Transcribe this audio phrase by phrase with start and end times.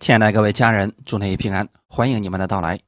[0.00, 2.80] 亲爱的各位家人，祝你平安，欢迎你们的到来。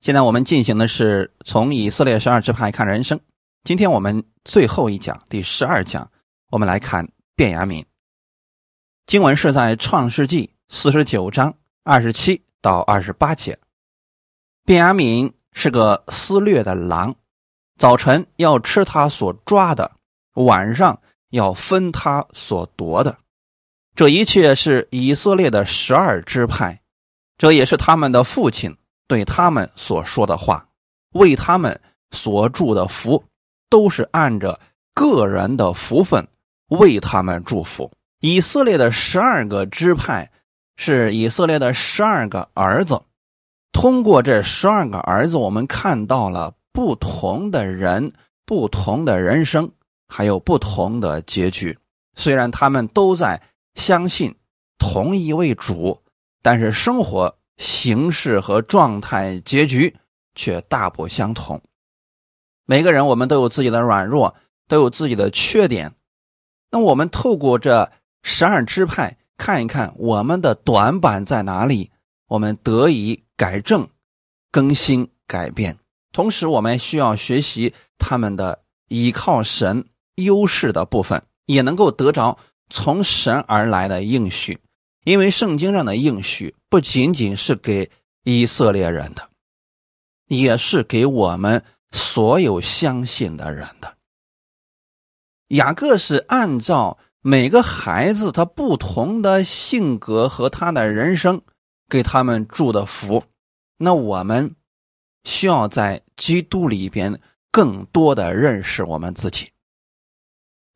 [0.00, 3.18] 现在我们进行的是从以色列十二支派看人生。
[3.64, 6.10] 今天我们最后一讲，第十二讲，
[6.50, 7.82] 我们来看卞雅敏。
[9.06, 13.58] 经文是在创世纪四十九章二十七到二十八节。
[14.66, 17.14] 卞雅敏是个撕掠的狼，
[17.78, 19.90] 早晨要吃他所抓的，
[20.34, 21.00] 晚上
[21.30, 23.16] 要分他所夺的。
[24.00, 26.80] 这一切是以色列的十二支派，
[27.36, 28.74] 这也是他们的父亲
[29.06, 30.66] 对他们所说的话，
[31.12, 31.78] 为他们
[32.10, 33.22] 所祝的福，
[33.68, 34.58] 都是按着
[34.94, 36.26] 个人的福分
[36.68, 37.90] 为他们祝福。
[38.20, 40.30] 以色列的十二个支派
[40.76, 42.98] 是以色列的十二个儿子，
[43.70, 48.10] 通过这十二个儿子，我们看到了不同的人、
[48.46, 49.70] 不同的人生，
[50.08, 51.76] 还有不同的结局。
[52.16, 53.38] 虽然他们都在。
[53.74, 54.34] 相信
[54.78, 56.02] 同一位主，
[56.42, 59.96] 但是生活形式和状态、结局
[60.34, 61.60] 却大不相同。
[62.64, 64.34] 每个人，我们都有自己的软弱，
[64.68, 65.92] 都有自己的缺点。
[66.70, 67.90] 那我们透过这
[68.22, 71.90] 十二支派看一看我们的短板在哪里，
[72.28, 73.88] 我们得以改正、
[74.52, 75.78] 更新、改变。
[76.12, 79.84] 同时，我们需要学习他们的依靠神
[80.16, 82.38] 优势的部分，也能够得着。
[82.70, 84.60] 从神而来的应许，
[85.04, 87.90] 因为圣经上的应许不仅仅是给
[88.22, 89.28] 以色列人的，
[90.28, 93.96] 也是给我们所有相信的人的。
[95.48, 101.42] 雅各是按照每个孩子他不同的性格和他的人生，
[101.88, 103.24] 给他们祝的福。
[103.76, 104.54] 那我们
[105.24, 109.50] 需要在基督里边更多的认识我们自己，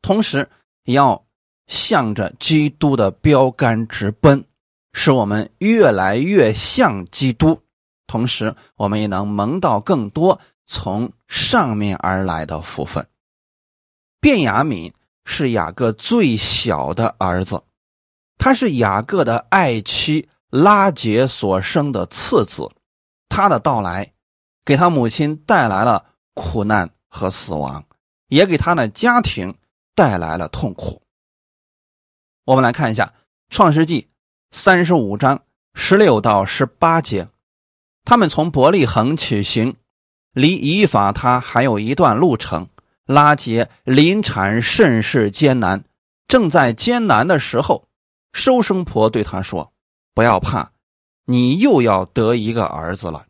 [0.01, 0.49] 同时
[0.83, 1.24] 要。
[1.67, 4.45] 向着基督的标杆直奔，
[4.93, 7.61] 使我们越来越像基督，
[8.07, 13.07] 同时我们也能蒙到更多从上面而来的福分。
[14.21, 14.93] 卞雅敏
[15.25, 17.63] 是雅各最小的儿子，
[18.37, 22.71] 他是雅各的爱妻拉杰所生的次子，
[23.27, 24.13] 他的到来
[24.63, 27.85] 给他母亲带来了苦难和死亡，
[28.27, 29.55] 也给他的家庭
[29.95, 31.01] 带来了痛苦。
[32.45, 33.05] 我们来看一下
[33.49, 34.03] 《创世纪》
[34.51, 35.41] 三十五章
[35.73, 37.27] 十六到十八节，
[38.03, 39.77] 他们从伯利恒起行，
[40.31, 42.67] 离以法他还有一段路程。
[43.07, 45.85] 拉结临产甚是艰难，
[46.27, 47.87] 正在艰难的时候，
[48.31, 49.73] 收生婆对他说
[50.13, 50.71] ：“不要怕，
[51.25, 53.25] 你又要得一个儿子了。”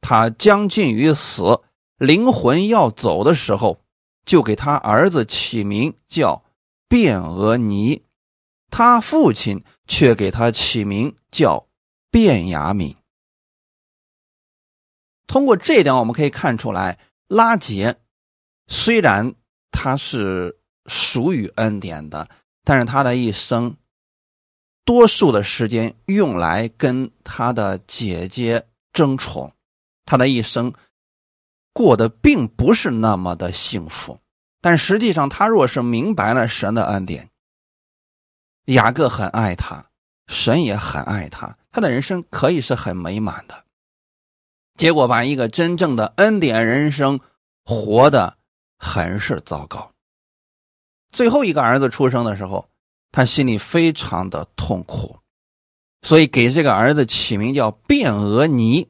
[0.00, 1.60] 他将近于死，
[1.98, 3.80] 灵魂要走的时候，
[4.24, 6.44] 就给他儿子起名叫
[6.88, 8.03] 卞俄尼。
[8.76, 11.68] 他父亲却给他起名叫
[12.10, 12.96] 卞雅敏。
[15.28, 16.98] 通过这一点，我们可以看出来，
[17.28, 18.00] 拉杰
[18.66, 19.32] 虽然
[19.70, 22.28] 他是属于恩典的，
[22.64, 23.76] 但是他的一生
[24.84, 29.52] 多数的时间用来跟他的姐姐争宠，
[30.04, 30.74] 他的一生
[31.72, 34.18] 过得并不是那么的幸福。
[34.60, 37.30] 但实际上，他若是明白了神的恩典，
[38.66, 39.84] 雅各很爱他，
[40.26, 43.64] 神也很爱他，他的人生可以是很美满的。
[44.76, 47.20] 结果把一个真正的恩典人生
[47.64, 48.36] 活的
[48.78, 49.92] 很是糟糕。
[51.12, 52.68] 最后一个儿子出生的时候，
[53.12, 55.18] 他心里非常的痛苦，
[56.02, 58.88] 所以给这个儿子起名叫卞俄尼。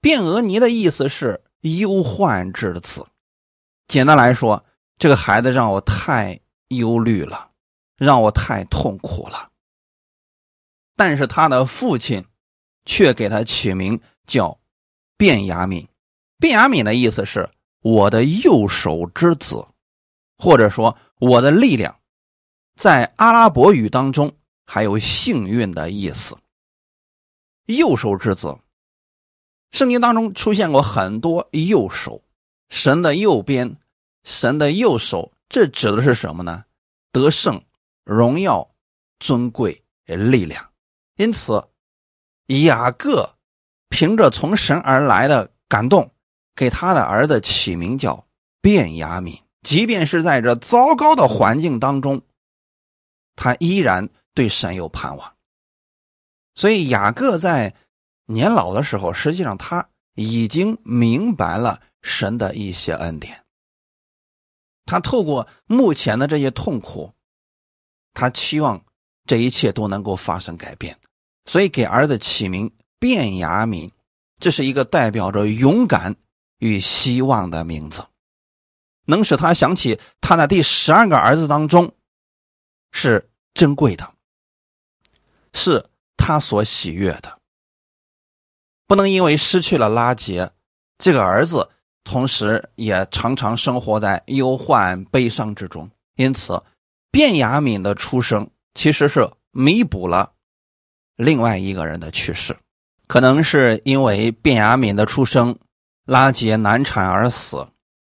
[0.00, 3.04] 卞俄尼的意思是忧患之子。
[3.88, 4.64] 简单来说，
[4.98, 6.38] 这个孩子让我太
[6.68, 7.50] 忧虑了。
[7.96, 9.50] 让我太痛苦了。
[10.94, 12.24] 但是他的父亲
[12.84, 14.58] 却给他起名叫
[15.16, 15.86] 卞雅敏。
[16.38, 17.48] 卞雅敏的意思是
[17.80, 19.66] 我的右手之子，
[20.38, 21.98] 或者说我的力量。
[22.76, 24.36] 在阿拉伯语当中
[24.66, 26.36] 还有幸运的意思。
[27.66, 28.58] 右手之子，
[29.72, 32.22] 圣经当中出现过很多右手，
[32.68, 33.78] 神的右边，
[34.24, 36.64] 神的右手，这指的是什么呢？
[37.12, 37.62] 得胜。
[38.06, 38.70] 荣耀、
[39.18, 40.70] 尊贵、力量，
[41.16, 41.68] 因此
[42.46, 43.34] 雅各
[43.88, 46.12] 凭着从神而来的感动，
[46.54, 48.24] 给他的儿子起名叫
[48.60, 49.36] 卞雅敏。
[49.62, 52.22] 即便是在这糟糕的环境当中，
[53.34, 55.34] 他依然对神有盼望。
[56.54, 57.74] 所以雅各在
[58.26, 63.44] 年老的时候，实际上他已经明白了神的一些恩典。
[64.84, 67.15] 他透过目前的这些痛苦。
[68.16, 68.82] 他期望
[69.26, 70.98] 这一切都能够发生改变，
[71.44, 73.92] 所以给儿子起名卞雅敏，
[74.40, 76.16] 这是一个代表着勇敢
[76.58, 78.06] 与希望的名字，
[79.04, 81.92] 能使他想起他的第十二个儿子当中
[82.90, 84.10] 是珍贵的，
[85.52, 85.84] 是
[86.16, 87.38] 他所喜悦的。
[88.86, 90.50] 不能因为失去了拉杰
[90.96, 91.68] 这个儿子，
[92.02, 96.62] 同时也常常生活在忧患悲伤之中，因此
[97.16, 100.34] 卞雅敏的出生其实是弥补了。
[101.16, 102.54] 另外一个人的去世，
[103.06, 105.58] 可能是因为卞雅敏的出生，
[106.04, 107.66] 拉结难产而死，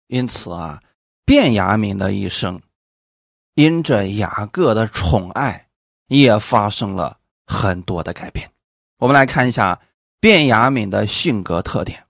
[0.07, 0.81] 因此啊，
[1.23, 2.59] 卞雅敏的一生，
[3.53, 5.67] 因着雅各的宠爱，
[6.07, 8.49] 也发生了很多的改变。
[8.97, 9.79] 我们来看一下
[10.19, 12.07] 卞雅敏的性格特点。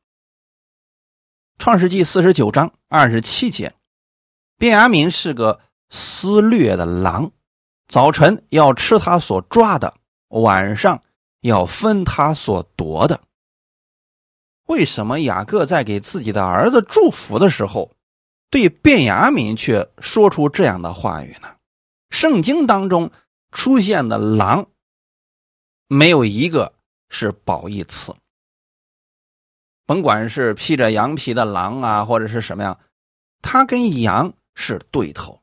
[1.60, 3.74] 创世纪四十九章二十七节，
[4.58, 5.60] 卞雅敏是个
[5.96, 7.32] 撕掠的狼，
[7.88, 9.94] 早晨要吃他所抓的。
[10.28, 11.02] 晚上
[11.40, 13.22] 要分他所夺的。
[14.66, 17.92] 为什么雅各在给自己的儿子祝福的时候，
[18.50, 21.56] 对卞雅敏却说出这样的话语呢？
[22.10, 23.12] 圣经当中
[23.52, 24.68] 出现的狼，
[25.88, 26.74] 没有一个
[27.10, 28.14] 是褒义词。
[29.86, 32.80] 甭管是披着羊皮的狼啊，或者是什么样，
[33.42, 35.40] 它跟羊是对头。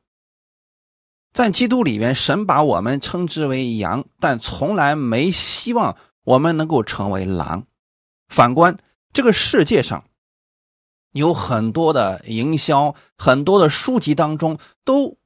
[1.33, 7.65] 在基督里面，神把我们称之为羊，但从来没希望我们能够成为狼。
[8.27, 8.77] 反观
[9.11, 10.05] 这个世界上，
[11.11, 15.17] 有很多的营销、很多的书籍当中都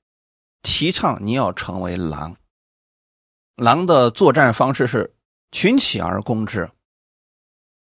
[0.61, 2.37] 提倡你要成为狼。
[3.55, 5.13] 狼的作战方式是
[5.51, 6.71] 群起而攻之。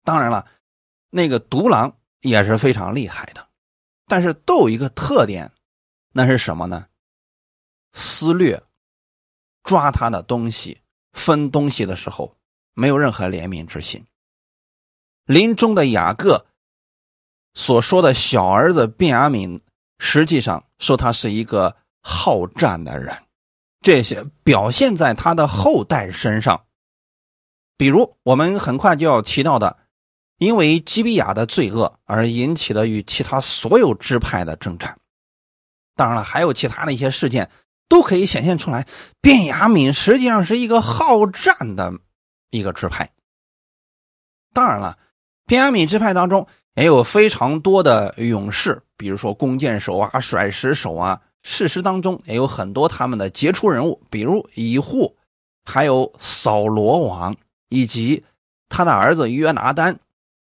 [0.05, 0.45] 当然了，
[1.09, 3.45] 那个独狼也是非常厉害的，
[4.07, 5.51] 但是都有一个特点，
[6.13, 6.87] 那是什么呢？
[7.97, 8.61] 撕掠、
[9.63, 10.81] 抓他的东西、
[11.13, 12.35] 分东西的时候，
[12.73, 14.05] 没有任何怜悯之心。
[15.23, 16.45] 临终的雅各
[17.53, 19.61] 所说的小儿子卞雅敏，
[19.97, 23.23] 实际上说他是一个好战的人，
[23.79, 26.65] 这些表现在他的后代身上。
[27.77, 29.79] 比如我们很快就要提到的，
[30.37, 34.99] 因为基比亚的罪恶而引起的与其他所有支派的征战。
[35.95, 37.49] 当然了，还有其他的一些事件。
[37.87, 38.87] 都可以显现出来，
[39.21, 41.93] 卞雅敏实际上是一个好战的
[42.49, 43.11] 一个支派。
[44.53, 44.97] 当然了，
[45.45, 51.21] 卞雅敏支派当中也有非常多的勇士，比如说弓箭手啊、甩石手啊。
[51.47, 55.15] 事实当中也有很多他们的杰出人物，比如以户，
[55.63, 57.35] 还有扫罗王，
[57.69, 58.23] 以及
[58.67, 59.99] 他的儿子约拿丹。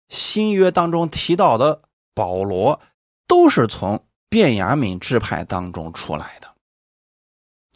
[0.10, 1.82] 新约当中提到的
[2.14, 2.82] 保罗，
[3.28, 6.39] 都是从卞雅敏支派当中出来。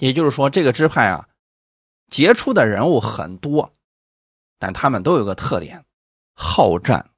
[0.03, 1.29] 也就是说，这个支派啊，
[2.09, 3.73] 杰出的人物很多，
[4.59, 5.85] 但他们都有个特点：
[6.33, 7.09] 好战。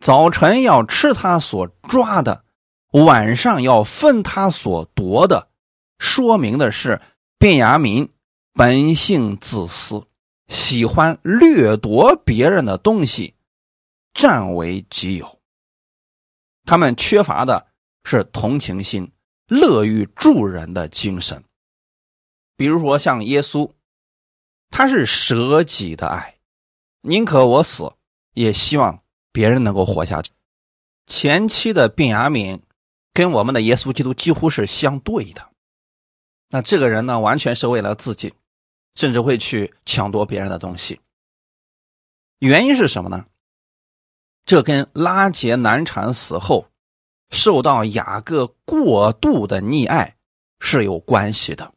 [0.00, 2.46] 早晨要吃他所抓的，
[2.92, 5.50] 晚上要分他所夺的，
[5.98, 7.02] 说明的是，
[7.38, 8.10] 卞雅民
[8.54, 10.06] 本性自私，
[10.48, 13.34] 喜欢掠夺别人的东西，
[14.14, 15.38] 占为己有。
[16.64, 17.66] 他们缺乏的
[18.04, 19.12] 是同情心，
[19.48, 21.44] 乐于助人的精神。
[22.56, 23.72] 比如说，像耶稣，
[24.70, 26.38] 他是舍己的爱，
[27.00, 27.92] 宁可我死，
[28.34, 30.32] 也希望别人能够活下去。
[31.06, 32.62] 前期的病雅敏
[33.12, 35.50] 跟我们的耶稣基督几乎是相对的。
[36.48, 38.32] 那这个人呢，完全是为了自己，
[38.94, 41.00] 甚至会去抢夺别人的东西。
[42.38, 43.26] 原因是什么呢？
[44.44, 46.68] 这跟拉结难产死后
[47.30, 50.16] 受到雅各过度的溺爱
[50.60, 51.72] 是有关系的。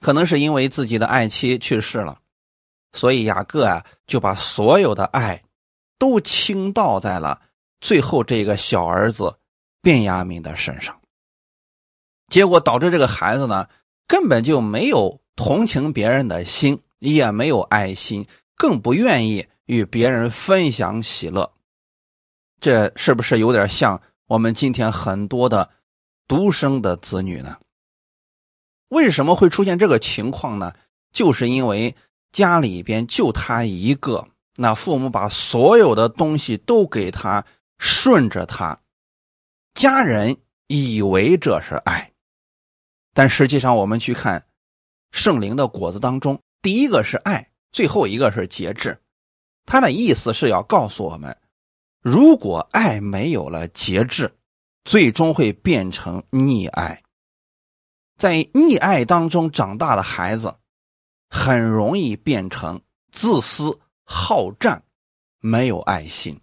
[0.00, 2.18] 可能是因为自己的爱妻去世了，
[2.92, 5.44] 所以雅各啊就把所有的爱
[5.98, 7.42] 都倾倒在了
[7.80, 9.36] 最后这个小儿子
[9.82, 11.00] 卞雅敏的身上。
[12.28, 13.68] 结果导致这个孩子呢
[14.06, 18.26] 根本就没有同情别人的心，也没有爱心，
[18.56, 21.52] 更不愿意与别人分享喜乐。
[22.60, 25.70] 这是不是有点像我们今天很多的
[26.28, 27.56] 独生的子女呢？
[28.90, 30.72] 为什么会出现这个情况呢？
[31.12, 31.96] 就是因为
[32.30, 37.44] 家里边就他一个，那父母把所有的东西都给他，
[37.78, 38.80] 顺着他，
[39.74, 40.36] 家人
[40.68, 42.12] 以为这是爱，
[43.14, 44.46] 但实际上我们去看
[45.10, 48.98] 圣灵的果子当中，第一个是爱，最后一个是节制。
[49.66, 51.36] 他的意思是要告诉我们，
[52.02, 54.32] 如果爱没有了节制，
[54.84, 56.99] 最终会变成溺爱。
[58.20, 60.54] 在溺爱当中长大的孩子，
[61.30, 64.84] 很容易变成自私、好战，
[65.38, 66.38] 没有爱心。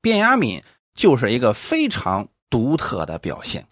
[0.00, 0.62] 卞雅敏
[0.94, 3.68] 就是一个非常独特的表现。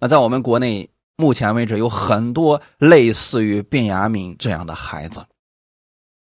[0.00, 5.26] 那在我们国内，目前为止有很多类似于卞雅敏这样的孩子。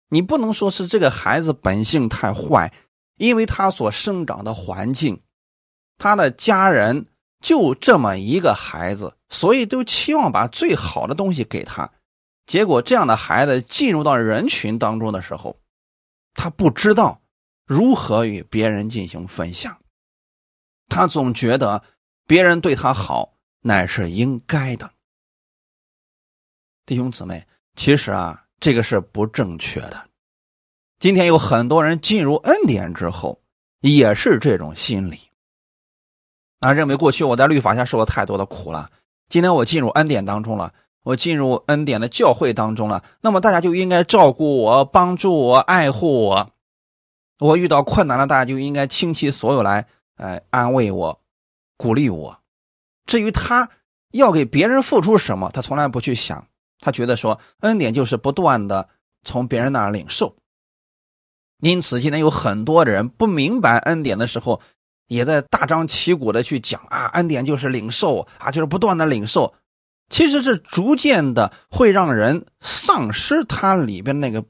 [0.08, 2.72] 你不能说是这个孩子本性太坏，
[3.18, 5.22] 因为他所生长的环境，
[5.98, 7.06] 他的家人
[7.42, 11.90] 就这么一个孩子，所以都期望把最好的东西给他。
[12.46, 15.60] 结果这样的孩子进入到人群当中的时候，
[16.32, 17.20] 他不知道
[17.66, 19.76] 如何与别人进行分享，
[20.88, 21.82] 他总觉得
[22.26, 24.90] 别人对他好乃是应该的。
[26.86, 27.46] 弟兄姊妹，
[27.76, 28.38] 其实啊。
[28.62, 30.08] 这个是不正确的。
[31.00, 33.42] 今天有很多人进入恩典之后，
[33.80, 35.18] 也是这种心理，
[36.62, 38.88] 啊，认为过去我在律法下受了太多的苦了，
[39.28, 46.50] 今天我进入恩典当中了，我进入恩典的教会当中了，那么大家就应该照顾我、帮助我、爱护我。
[47.40, 51.20] 我遇到困难了，大家就应该倾其所有来，哎，安慰我、
[51.76, 52.38] 鼓励我。
[53.06, 53.68] 至于他
[54.12, 56.46] 要给别人付出什么，他从来不去想。
[56.78, 58.88] 他觉得说恩典就是不断的
[59.24, 60.36] 从别人那儿领受，
[61.60, 64.60] 因此今天有很多人不明白恩典的时候，
[65.06, 69.54] 也在大张旗鼓的去讲啊，恩典就是领受啊，就是不断的领受，
[70.08, 74.44] 其实是逐渐的会让人丧失他里边那个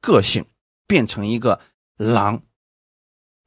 [0.00, 0.44] 个性，
[0.86, 1.60] 变成一个
[1.96, 2.42] 狼。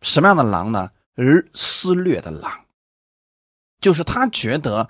[0.01, 0.91] 什么样的狼呢？
[1.15, 2.65] 而撕裂的狼，
[3.81, 4.89] 就是他觉得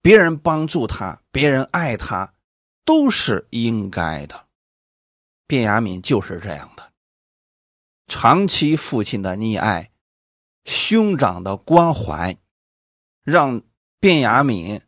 [0.00, 2.32] 别人帮助他，别人爱他。
[2.86, 4.44] 都是应该的，
[5.48, 6.92] 卞雅敏就是这样的。
[8.06, 9.90] 长期父亲的溺爱、
[10.64, 12.36] 兄长的关怀，
[13.22, 13.62] 让
[14.00, 14.80] 卞雅敏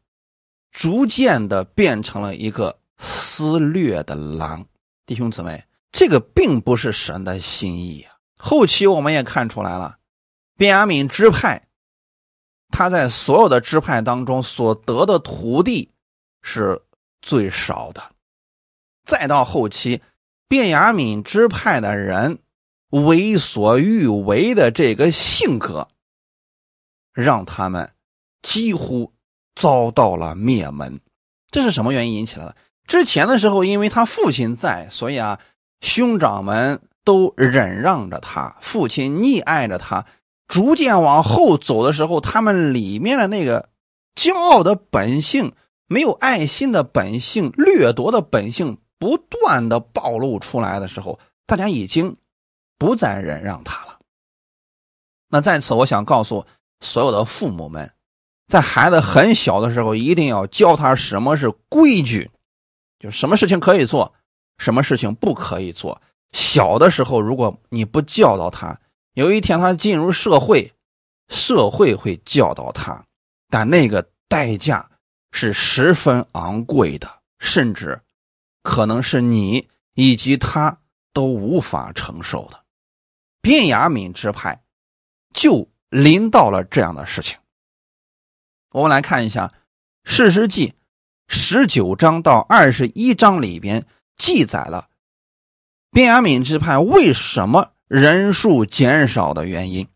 [0.71, 4.67] 逐渐的变成了一个撕裂的狼。
[5.05, 8.17] 弟兄姊妹，这个并不是神的心意啊！
[8.39, 9.99] 后期我们也看出来了，
[10.57, 11.69] 卞雅敏支派，
[12.71, 15.93] 他在所有的支派当中所得的徒弟
[16.43, 16.83] 是。
[17.23, 18.13] 最少的，
[19.05, 20.01] 再到后期，
[20.47, 22.39] 卞雅敏支派的人
[22.91, 25.89] 为所欲为的这个性格，
[27.13, 27.91] 让他们
[28.43, 29.13] 几乎
[29.55, 31.01] 遭到了灭门。
[31.51, 32.57] 这是什么原因引起来的？
[32.87, 35.41] 之前的时候，因为他父亲在，所以啊，
[35.81, 40.07] 兄长们都忍让着他，父亲溺爱着他。
[40.47, 43.69] 逐渐往后走的时候，他们里面的那个
[44.15, 45.53] 骄傲的本性。
[45.89, 52.17] 没有爱心的本性、掠夺的本性不断的暴露出来的时候，大家已经
[52.79, 53.99] 不再忍让他了。
[55.29, 56.47] 那在此，我想告诉
[56.81, 57.93] 所有的父母们，
[58.49, 62.31] 在孩子很小的时候，一定要教他什么是规矩，
[62.99, 64.15] 就什么事情可以做，
[64.59, 66.01] 什么事情不可以做。
[66.33, 68.79] 小的时候，如果你不教导他，
[69.15, 70.73] 有一天他进入社会，
[71.29, 73.05] 社会会教导他，
[73.49, 74.91] 但那个代价。
[75.33, 78.01] 是十分昂贵的，甚至
[78.63, 80.79] 可能是你以及他
[81.13, 82.65] 都无法承受的。
[83.43, 84.63] 卞雅敏之派
[85.33, 87.39] 就临到了这样的事情。
[88.71, 89.47] 我们来看一下
[90.05, 90.69] 《史诗记》
[91.29, 94.89] 十九章到二十一章里边记载了
[95.91, 99.89] 卞雅敏之派为什么人数减少的原因。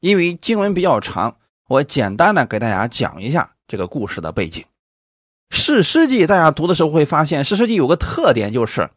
[0.00, 3.52] 因为经文比较长，我简单的给大家讲一下。
[3.68, 4.62] 这个故事的背景，
[5.50, 8.88] 《史诗记》大家读的时候会发现，《史诗记》有个特点，就是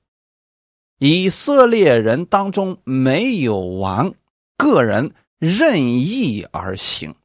[0.99, 4.13] 以色列人当中没有王，
[4.57, 7.15] 个人任意而行。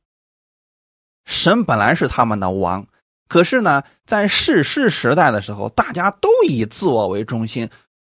[1.26, 2.86] 神本来是他们的王，
[3.28, 7.68] 可是呢，在世师时代的时候，大家都以自我为中心，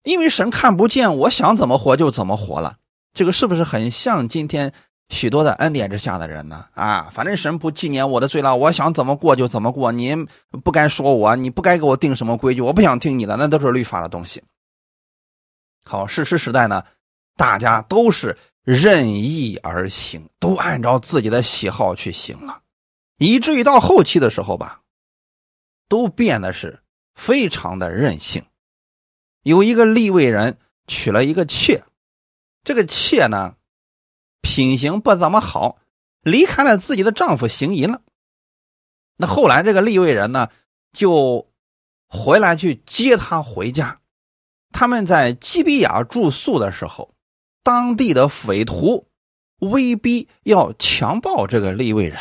[0.03, 2.77] 因为神看不见，我想怎么活就怎么活了。
[3.13, 4.71] 这个是不是很像今天？
[5.09, 10.13] 许多在恩典之下的人呢，啊，反正神不纪念我的罪了，我想怎么过就怎么过，你
[10.65, 14.43] 不该说我，你不该给我定什么规矩，我不想听你的，那都是律法的东西。
[15.87, 16.83] 好，事实时代呢，
[17.35, 22.61] 大家都是任意而行，都按照自己的喜好去行了，
[23.17, 24.81] 以至于到后期的时候吧，
[25.87, 26.79] 都变得是
[27.15, 28.45] 非常的任性。
[29.43, 31.83] 有一个立位人娶了一个妾，
[32.63, 33.55] 这个妾呢。
[34.39, 35.77] 品行不怎么好，
[36.21, 38.01] 离开了自己的丈夫行淫了。
[39.17, 40.49] 那后来这个立位人呢，
[40.93, 41.51] 就
[42.07, 43.99] 回来去接她回家。
[44.71, 47.13] 他们在基比亚住宿的时候，
[47.63, 49.07] 当地的匪徒
[49.59, 52.19] 威逼要强暴这个利未人。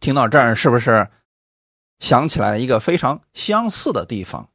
[0.00, 1.08] 听到这儿，是不是
[1.98, 4.48] 想起来一个非常相似的地方？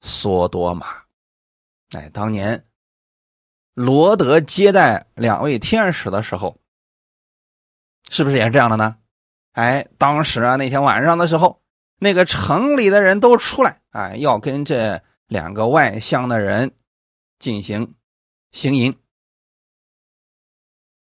[0.00, 0.86] 索多玛。
[1.92, 2.66] 哎，当年
[3.74, 6.58] 罗德接待两位天使的时候，
[8.08, 8.96] 是不是也是这样的呢？
[9.52, 11.60] 哎，当时啊，那天晚上的时候，
[11.98, 16.72] 那个城里的人都出来，哎，要跟这两个外乡的人
[17.38, 17.94] 进行
[18.50, 18.98] 行淫，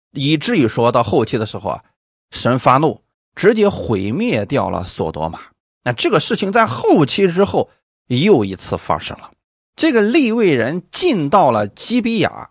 [0.10, 1.84] 以至于说到后期的时候啊，
[2.32, 3.04] 神发怒，
[3.36, 5.40] 直接毁灭掉了索多玛。
[5.84, 7.70] 那这个事情在后期之后
[8.08, 9.32] 又一次发生了。
[9.76, 12.50] 这个利未人进到了基比亚，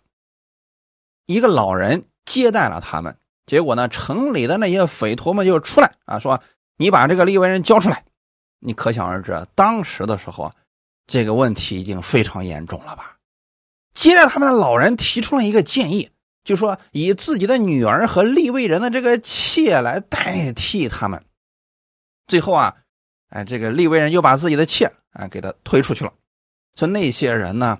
[1.26, 3.18] 一个老人接待了他们。
[3.46, 6.40] 结果呢，城里的那些匪徒们就出来啊，说
[6.78, 8.04] ：“你把这个利未人交出来。”
[8.64, 10.54] 你可想而知，当时的时候啊，
[11.06, 13.16] 这个问题已经非常严重了吧？
[13.92, 16.10] 接着他们的老人提出了一个建议，
[16.42, 21.24] 就说以自己的女儿和立威人的这个妾来代替他们。
[22.26, 22.74] 最后啊，
[23.28, 26.12] 哎，这个立威人又把自己的妾啊给他推出去了。
[26.74, 27.78] 说那些人呢，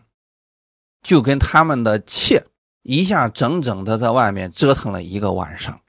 [1.02, 2.44] 就跟他们的妾
[2.82, 5.80] 一下整整的在外面折腾了一个晚上。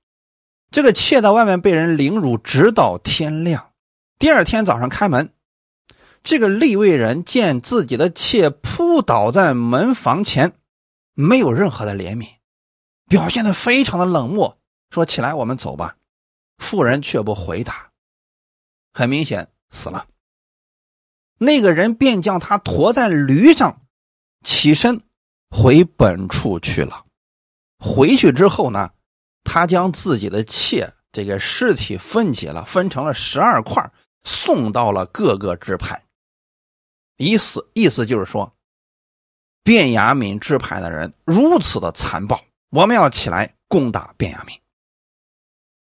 [0.71, 3.71] 这个妾在外面被人凌辱，直到天亮。
[4.17, 5.29] 第二天早上开门，
[6.25, 10.53] 这个立位人见自己的妾扑倒在门房前，
[11.13, 12.27] 没有任何的怜悯，
[13.07, 14.57] 表现的非常的冷漠，
[14.89, 15.97] 说：“起来，我们走吧。”
[16.57, 17.91] 妇人却不回答，
[18.91, 20.07] 很明显死了。
[21.37, 23.83] 那个人便将他驮在驴上，
[24.43, 25.03] 起身
[25.51, 27.05] 回本处去了。
[27.77, 28.89] 回去之后呢，
[29.43, 33.91] 他将自己的妾这个尸体分解了，分成了十二块，
[34.23, 36.01] 送到了各个支派。
[37.17, 38.55] 意思意思就是说，
[39.63, 44.59] 卞雅敏支派的人如此的残暴，我们要起来攻打卞雅敏。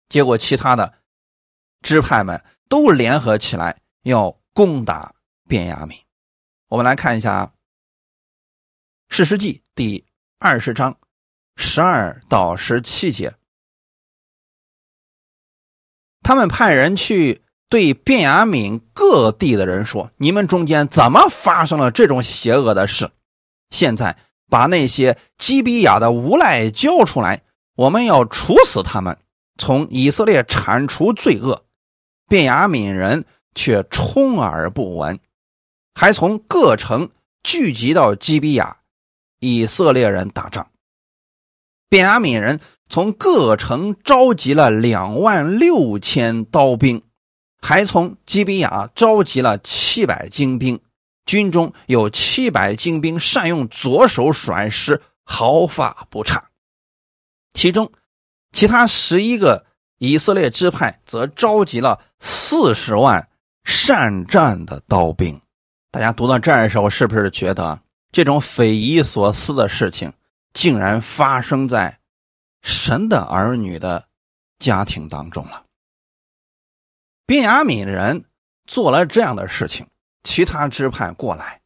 [0.09, 0.93] 结果其他的
[1.81, 5.13] 支派们都联合起来要攻打。
[5.49, 5.97] 卞雅敏，
[6.67, 7.45] 我们来看一下
[9.07, 10.05] 《史诗记》第
[10.39, 10.99] 二十章
[11.55, 13.33] 十二到十七节。
[16.21, 23.11] 他们派人去对卞雅敏各地的人说：“你们中间怎么发生了这种邪恶的事？
[23.69, 24.17] 现在
[24.49, 27.41] 把那些基比亚的无赖交出来，
[27.75, 29.17] 我们要处死他们，
[29.57, 31.65] 从以色列铲除罪恶。”
[32.29, 33.25] 卞雅敏人
[33.55, 35.19] 却充耳不闻。
[35.93, 37.09] 还从各城
[37.41, 38.77] 聚集到基比亚，
[39.39, 40.69] 以色列人打仗。
[41.89, 47.01] 便雅悯人从各城召集了两万六千刀兵，
[47.67, 50.79] 还从基比亚召集了七百精兵，
[51.25, 56.41] 军中有七百精兵善用左手甩石，毫发不差。
[57.51, 57.91] 其中，
[58.53, 59.65] 其他十一个
[59.97, 63.27] 以色列支派则召集了四十万
[63.65, 65.41] 善战的刀兵。
[65.91, 67.77] 大家读到这儿的时候，是不是觉得
[68.13, 70.13] 这种匪夷所思的事情
[70.53, 71.99] 竟然发生在
[72.61, 74.07] 神的儿女的
[74.57, 75.65] 家庭当中了？
[77.27, 78.23] 边雅敏人
[78.65, 79.85] 做了这样的事情，
[80.23, 81.59] 其他支派过来，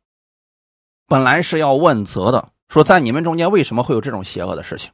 [1.05, 4.91] 本来是要问责的，说在你们中间为什么会有这种邪恶的事情？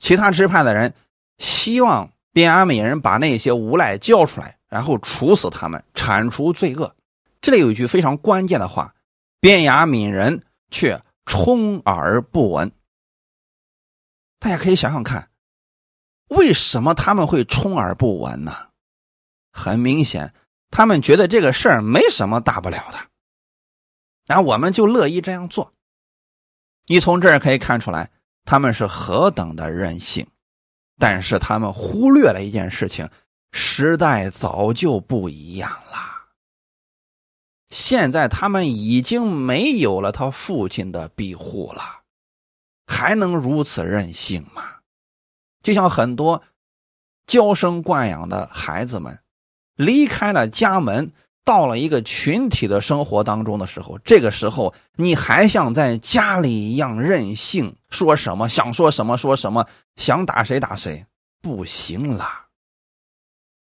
[0.00, 0.92] 其他支派的人
[1.38, 6.96] 希望边雅敏人把那些无赖交出来，然后处死他们，铲除罪恶。
[7.40, 8.96] 这里有一句非常关键的话，
[9.38, 12.72] 边雅敏人却充耳不闻。
[14.40, 15.30] 大家可以想想看，
[16.26, 18.69] 为什么他们会充耳不闻呢？
[19.52, 20.34] 很明显，
[20.70, 22.98] 他们觉得这个事儿没什么大不了的，
[24.26, 25.72] 然后我们就乐意这样做。
[26.86, 28.10] 你从这儿可以看出来，
[28.44, 30.26] 他们是何等的任性，
[30.98, 33.08] 但是他们忽略了一件事情：
[33.52, 36.28] 时代早就不一样了。
[37.68, 42.00] 现在他们已经没有了他父亲的庇护了，
[42.86, 44.78] 还能如此任性吗？
[45.62, 46.42] 就像很多
[47.26, 49.20] 娇生惯养的孩子们，
[49.80, 51.10] 离开了家门，
[51.42, 59.66] 到了一个群体的生活当中的时候，这个时候你还像在家里一样任性，说什么想说什么说什么，
[59.96, 61.06] 想打谁打谁，
[61.40, 62.48] 不行了。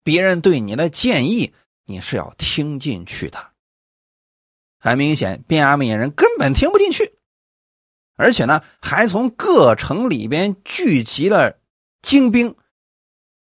[0.02, 1.54] 别人对你的建议，
[1.86, 3.50] 你是要听进去的。
[4.80, 7.14] 很明显，便雅悯人根本听不进去，
[8.16, 11.56] 而且呢，还从各城里边聚集了
[12.02, 12.56] 精兵，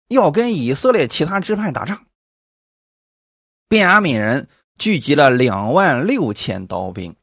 [0.10, 2.06] 要跟以色列其他支派打仗。
[3.72, 7.16] 便雅悯人聚集了两万六千刀兵，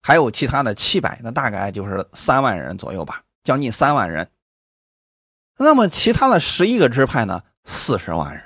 [0.00, 4.30] 还有其他的七百，那大概就是三万人左右吧，将近三万人。
[5.56, 8.44] 那么其他的十一个支派呢，四十万人。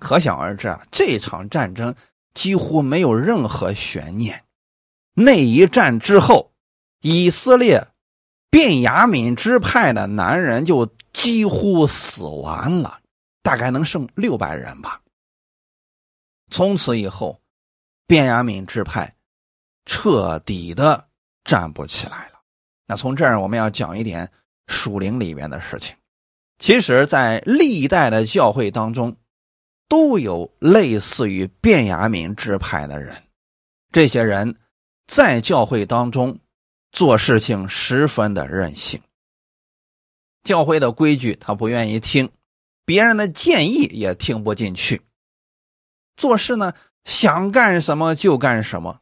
[0.00, 1.94] 可想而知啊，这场战争。
[2.34, 4.44] 几乎没有任何悬念，
[5.14, 6.52] 那一战之后，
[7.00, 7.86] 以色列
[8.50, 13.00] 便雅悯支派的男人就几乎死完了，
[13.42, 15.00] 大概能剩六百人吧。
[16.50, 17.40] 从此以后，
[18.06, 19.14] 便雅敏支派
[19.84, 21.08] 彻底的
[21.44, 22.40] 站不起来了。
[22.86, 24.30] 那从这儿我们要讲一点
[24.66, 25.94] 属灵里面的事情。
[26.58, 29.16] 其实，在历代的教会当中，
[29.88, 33.22] 都有类似于便雅敏支派的人。
[33.92, 34.56] 这些人
[35.06, 36.38] 在教会当中
[36.92, 39.00] 做事情十分的任性，
[40.42, 42.30] 教会的规矩他不愿意听，
[42.84, 45.00] 别人的建议也听不进去。
[46.18, 49.00] 做事呢，想干什么就干什么。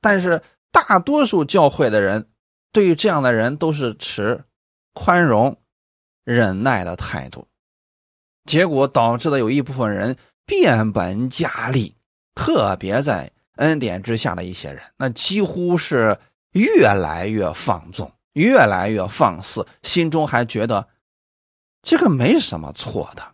[0.00, 2.30] 但是大多数教会的人
[2.72, 4.44] 对于这样的人都是持
[4.94, 5.58] 宽容。
[6.24, 7.48] 忍耐的态度，
[8.44, 11.96] 结果导致的有一部分人变本加厉，
[12.36, 16.16] 特别在恩典之下的一些人，那几乎是
[16.52, 20.86] 越来越放纵，越来越放肆，心中还觉得
[21.82, 23.31] 这个没什么错的。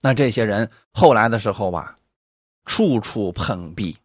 [0.00, 1.94] 那这些人后来的时候吧，
[2.64, 3.96] 处处碰壁，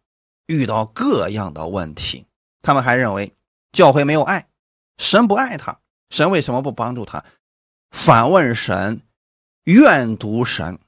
[0.46, 2.26] 遇到各样的问题，
[2.60, 3.34] 他们还认为
[3.72, 4.48] 教会没有爱，
[4.98, 5.78] 神不爱他。
[6.10, 7.24] 神为什么不帮助他？
[7.90, 9.00] 反问神，
[9.64, 10.78] 怨毒神。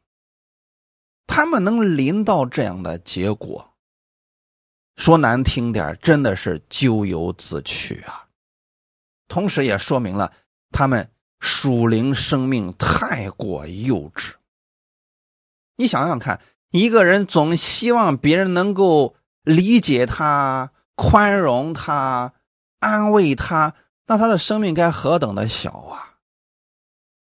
[1.27, 3.73] 他们能临到这样的结果，
[4.97, 8.27] 说难听点真的是咎由自取啊！
[9.27, 10.31] 同时也说明了
[10.71, 14.35] 他们属灵生命太过幼稚。
[15.77, 22.33] 你想想看，一个人总希望别人能够理解他、宽容他、
[22.81, 23.75] 安慰他。
[24.07, 26.17] 那他的生命该何等的小啊！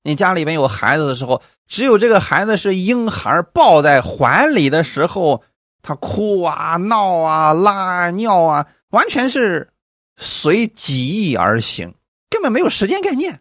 [0.03, 5.43] 你家里面有孩子的时候，只有这个孩子是婴孩，抱在怀里的时候，
[5.83, 9.73] 他哭啊、闹啊、拉啊尿啊，完全是
[10.17, 11.95] 随己意而行，
[12.29, 13.41] 根本没有时间概念。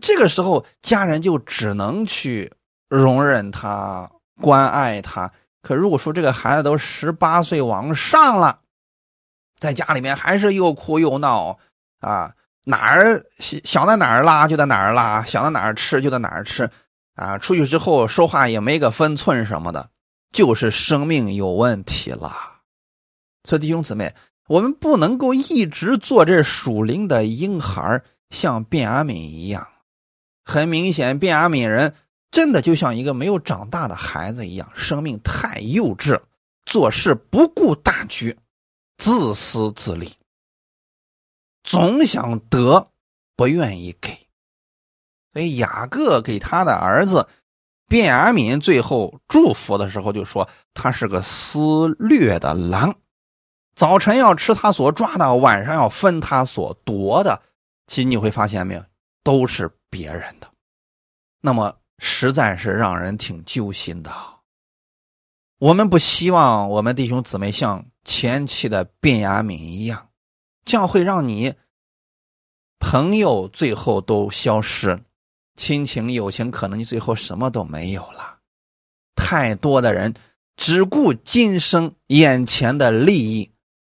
[0.00, 2.52] 这个时候，家人就只能去
[2.88, 5.30] 容忍他、关爱他。
[5.62, 8.60] 可如果说这个孩子都十八岁往上了，
[9.58, 11.58] 在家里面还是又哭又闹
[12.00, 12.32] 啊！
[12.64, 16.70] 哪儿想在哪儿拉就在哪儿拉，想到哪儿吃就在哪儿吃，
[17.14, 19.88] 啊，出去之后说话也没个分寸什么的，
[20.32, 22.36] 就是生命有问题了。
[23.44, 24.14] 所以弟兄姊妹，
[24.48, 29.66] 我们不能够一直做这属灵的婴孩，像卞阿敏一样。
[30.44, 31.94] 很明显，卞阿敏人
[32.30, 36.20] 真的就像一个没有长大的孩子一样，生命太幼稚，
[36.64, 38.38] 做事不顾大局，
[38.98, 40.12] 自私自利。
[41.62, 42.90] 总想得，
[43.36, 44.26] 不愿意给，
[45.32, 47.28] 所以雅各给他的儿子
[47.88, 52.94] 卞雅敏最后祝福的时候就说：“他是个思掠的狼，
[53.74, 57.42] 早晨要吃他所抓的，晚上要分他所夺的。
[57.86, 58.84] 其实你会发现没有，
[59.22, 60.50] 都是别人的。
[61.40, 64.10] 那么实在是让人挺揪心的。
[65.58, 70.04] 我们不希望我们弟兄姊妹像前期的卞雅敏一样。”
[70.64, 71.54] 这样会让你
[72.78, 75.02] 朋友最后都消失，
[75.56, 78.38] 亲情友情可能你最后什么都没有了。
[79.16, 80.14] 太多的人
[80.56, 83.50] 只顾今生眼前的利益，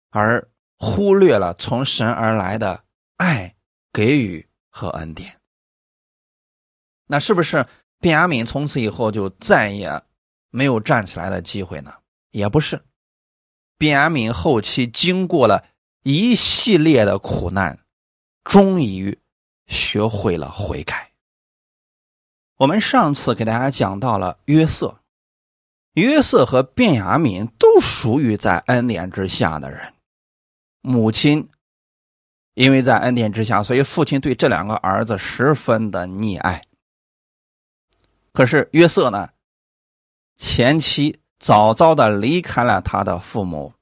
[0.09, 2.83] 而忽略了从神而来的
[3.15, 3.55] 爱、
[3.93, 5.39] 给予和恩典。
[7.07, 7.65] 那是不是
[8.05, 9.99] 卞雅敏从此以后就再也
[10.51, 11.91] 没有站起来的机会呢？
[12.29, 12.83] 也不是，
[13.79, 15.65] 卞雅敏后期经过了。
[16.03, 17.79] 一系列的苦难，
[18.43, 19.17] 终于
[19.65, 21.13] 学会了悔改。
[22.57, 24.99] 我们上次给大家讲到了约瑟，
[25.93, 29.95] 约瑟和卞雅敏都属于在恩典之下的人。
[30.81, 31.49] 母亲
[32.53, 36.61] 因为在恩典之下，所以父亲对这两个儿子十分的溺爱。
[38.35, 39.29] 可是约瑟呢，
[40.35, 43.73] 前妻早早的离开了他的父母。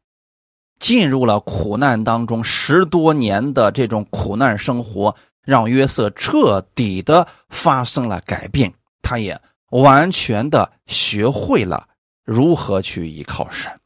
[0.79, 8.73] 进入了苦难当中，十多年的这种苦难生活，让约瑟彻底的发生了改变。
[9.01, 9.39] 他也
[9.69, 11.87] 完全的学会了
[12.25, 13.79] 如何去依靠神。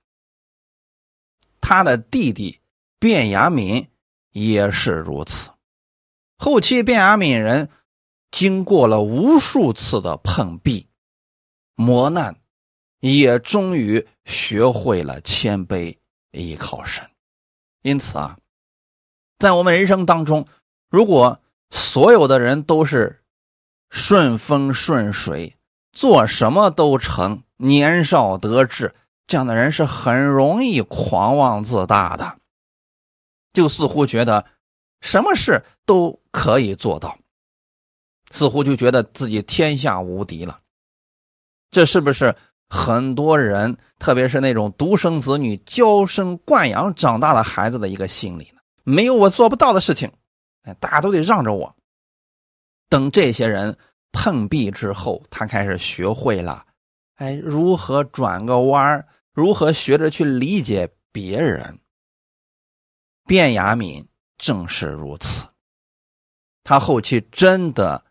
[1.61, 2.59] 他的弟弟
[2.99, 3.87] 卞雅敏
[4.31, 5.51] 也是如此。
[6.39, 7.69] 后期卞雅敏人
[8.31, 10.87] 经过了无数次的碰壁、
[11.75, 12.39] 磨难，
[12.99, 15.97] 也终于学会了谦卑。
[16.31, 17.09] 依靠神，
[17.81, 18.37] 因此啊，
[19.39, 20.45] 在我们人生当中，
[20.89, 23.23] 如果所有的人都是
[23.89, 25.55] 顺风顺水，
[25.93, 28.93] 做什么都成，年少得志，
[29.25, 32.37] 这样的人是很容易狂妄自大的。
[33.51, 34.45] 就似乎觉得
[35.01, 37.17] 什么事都可以做到，
[38.31, 40.59] 似乎就觉得自己天下无敌了。
[41.69, 42.35] 这是不是
[42.69, 48.61] 很多人，特别是那种独生子女娇生惯养长大的孩子的一个心理呢？
[48.83, 50.11] 没有我做不到的事情，
[50.63, 51.75] 哎，大家都得让着我。
[52.89, 53.77] 等这些人
[54.13, 56.65] 碰壁之后，他开始学会了，
[57.15, 61.79] 哎，如何转个弯如何学着去理解别人。
[63.25, 65.45] 卞雅敏正是如此，
[66.63, 68.05] 他后期真的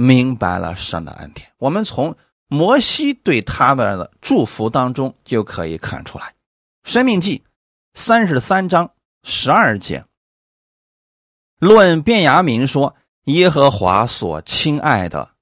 [0.00, 1.50] 明白了神的恩典。
[1.58, 6.26] 我们从摩西对他们的祝福当中就可以看出来，
[6.84, 7.38] 《生命记》
[7.94, 8.92] 三十三章
[9.24, 10.04] 十二节，
[11.58, 12.94] 论卞雅敏说
[13.26, 15.32] ：“耶和华所亲爱的，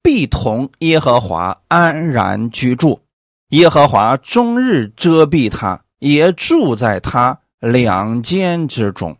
[0.00, 3.00] 必同耶和华安然居住；
[3.48, 9.16] 耶和华终日遮蔽他，也住在他。”两间之中，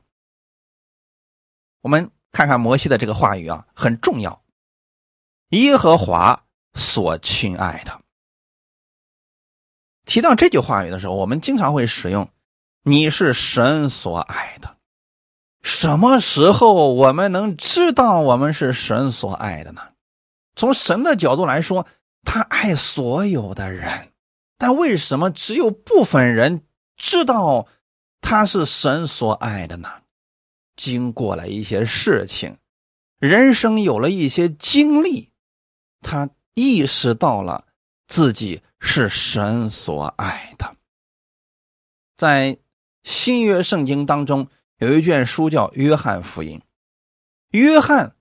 [1.80, 4.43] 我们看看摩西的这个话语啊，很重要。
[5.62, 8.00] 耶和华所亲爱的，
[10.04, 12.28] 提到这句话语的时候，我们经常会使用
[12.82, 14.76] “你是神所爱的”。
[15.62, 19.80] 什么时候我们能知道我们是神所爱的呢？
[20.56, 21.86] 从神的角度来说，
[22.22, 24.12] 他爱所有的人，
[24.58, 26.64] 但为什么只有部分人
[26.96, 27.66] 知道？
[28.20, 29.90] 他是神所爱的呢，
[30.76, 32.56] 经过了一些事情，
[33.18, 35.30] 人生有了一些经历，
[36.04, 37.66] 他意识到了
[38.06, 40.76] 自己是神所爱的。
[42.16, 42.56] 在
[43.02, 46.60] 新约圣经当中，有一卷书叫《约翰福音》，
[47.58, 48.14] 约翰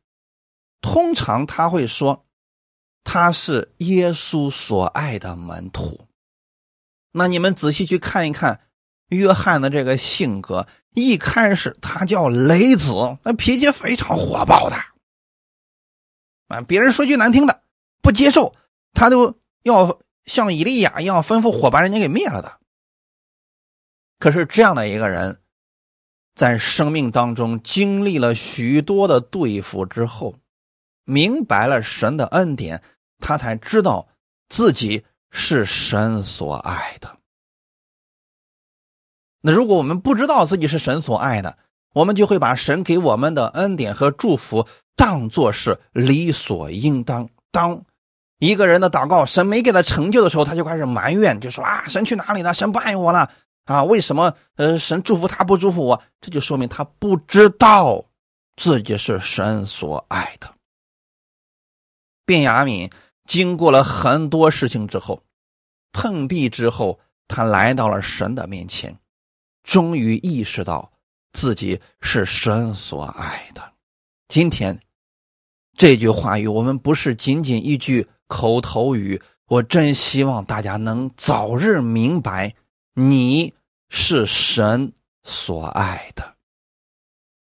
[0.81, 2.25] 通常他会说
[3.03, 6.07] 他是耶稣所爱的门徒。
[7.11, 8.61] 那你们仔细去看一看。
[9.09, 10.65] 约翰的这个性格，
[10.95, 14.75] 一开始他叫雷子，那脾气非常火爆的，
[16.47, 17.61] 啊，别人说句难听的，
[18.03, 18.53] 不接受，
[18.91, 22.59] 他都要像以利亚一样吩咐火把人家给灭了的。
[24.19, 25.41] 可是这样的一个人，
[26.35, 30.35] 在生命当中经历了许多的对付之后，
[31.05, 32.83] 明白了神的恩典，
[33.19, 34.09] 他才知道
[34.49, 37.17] 自己是神所爱的。
[39.41, 41.57] 那如果我们不知道自己是神所爱的，
[41.93, 47.29] 我们就会把神给我们的恩典和祝福当做是理所应当。
[47.51, 47.85] 当
[48.39, 52.53] 一个人的祷告神没给他成就的时候，他就开始埋怨，就说啊，神去哪里了？
[52.53, 53.31] 神不爱我了
[53.65, 53.83] 啊？
[53.83, 56.03] 为什么呃神祝福他不祝福我？
[56.19, 58.05] 这就说明他不知道
[58.57, 60.53] 自己是神所爱的。
[62.25, 62.89] 卞雅敏
[63.25, 65.23] 经过了很多事情之后，
[65.91, 68.97] 碰壁之后，他来到了神的面前。
[69.63, 70.91] 终于意识到
[71.31, 73.71] 自己是神所爱的。
[74.27, 74.77] 今天
[75.77, 79.21] 这句话语，我们不是仅仅一句口头语。
[79.45, 82.55] 我真希望大家能早日明白，
[82.95, 83.53] 你
[83.89, 84.93] 是神
[85.23, 86.33] 所爱的。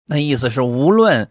[0.07, 1.31] 那意思是，无论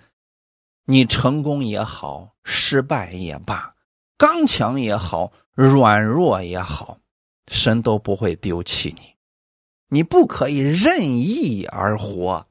[0.86, 3.74] 你成功也好，失败也罢，
[4.18, 7.00] 刚强也好，软弱也好，
[7.48, 9.16] 神都不会丢弃你。
[9.88, 12.46] 你不可以任意而活。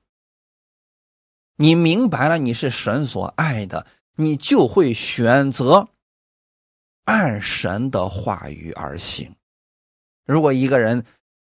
[1.55, 5.89] 你明白了，你是神所爱的，你就会选择
[7.09, 9.35] 按神的话语而行。
[10.27, 11.07] 如果一个人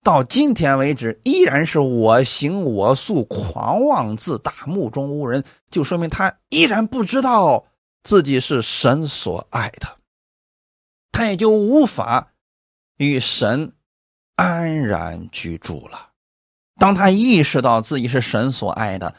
[0.01, 7.67] 到今天为止依然是我行我素、狂妄自大、目中无人，就说明他依然不知道
[8.03, 9.99] 自己是神所爱的，
[11.11, 12.33] 他也就无法
[12.97, 13.73] 与神。
[14.35, 16.09] 安然居住了。
[16.77, 19.13] 当他意识到自己是神所爱的，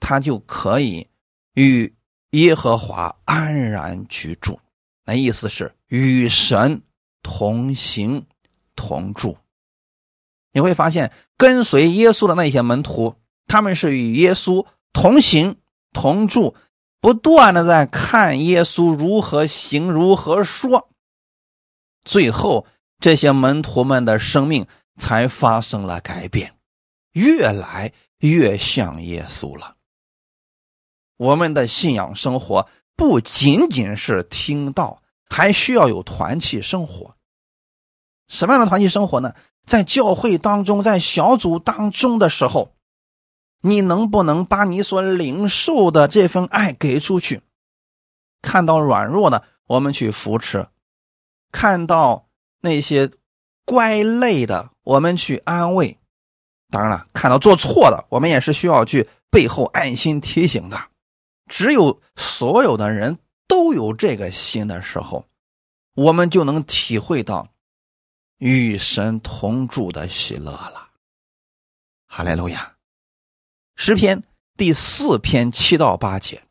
[0.00, 1.06] 他就可以
[1.52, 1.94] 与
[2.30, 4.58] 耶和华安然居住。
[5.04, 6.82] 那意思是与神
[7.22, 8.26] 同行
[8.74, 9.36] 同住。
[10.52, 15.56] 你会发现，跟随耶稣的那些门徒，他们是与耶稣同行
[15.92, 16.54] 同住，
[17.00, 20.90] 不断的在看耶稣如何行，如何说，
[22.04, 22.66] 最后。
[23.00, 26.54] 这些门徒们的生命才发生了改变，
[27.12, 29.76] 越来越像耶稣了。
[31.18, 37.16] 我们的信仰生活不仅仅是听到，还需要有团契生活。
[38.28, 39.34] 什么样的团契生活呢？
[39.66, 42.74] 在教会当中，在小组当中的时候，
[43.60, 47.42] 你能不能把你所领受的这份爱给出去？
[48.42, 50.68] 看到软弱的，我们去扶持；
[51.50, 52.26] 看到。
[52.64, 53.10] 那些
[53.66, 55.98] 乖累的，我们去安慰；
[56.70, 60.80] 当然了，看到做错的，我们也是需要去背后爱心提醒的。
[61.46, 65.26] 只有所有的人都有这个心的时候，
[65.94, 67.48] 我们就能体会到
[68.38, 70.88] 与神同住的喜乐了。
[72.06, 72.74] 哈利路亚！
[73.76, 74.22] 诗篇
[74.56, 76.42] 第四篇七到八节，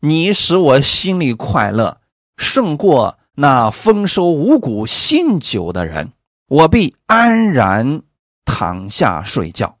[0.00, 2.00] 你使我心里快乐，
[2.36, 6.12] 胜过那丰收五谷新酒的人，
[6.46, 8.02] 我必安然
[8.44, 9.78] 躺下睡觉。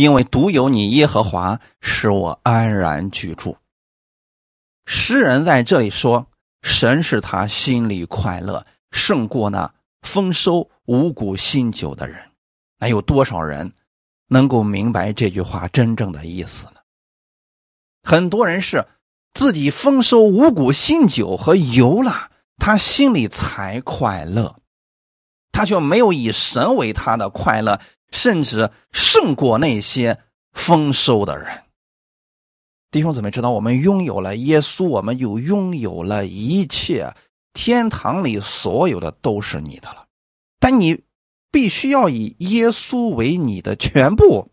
[0.00, 3.58] 因为独有你耶和华使我安然居住。
[4.86, 6.26] 诗人在这里说，
[6.62, 12.30] 神使他心里快乐，胜过那丰收五谷新酒的人。
[12.78, 13.74] 那有多少人
[14.28, 16.80] 能够明白这句话真正的意思呢？
[18.02, 18.86] 很多人是
[19.34, 24.56] 自己丰收五谷新酒和油了，他心里才快乐，
[25.52, 27.80] 他却没有以神为他的快乐。
[28.12, 30.18] 甚至胜过那些
[30.52, 31.62] 丰收的人。
[32.90, 37.14] 弟兄姊妹，知道我们拥有了耶稣，我们就拥有了一切。
[37.52, 40.06] 天堂里所有的都是你的了，
[40.58, 41.04] 但你
[41.52, 44.50] 必须要以耶稣为你的全部，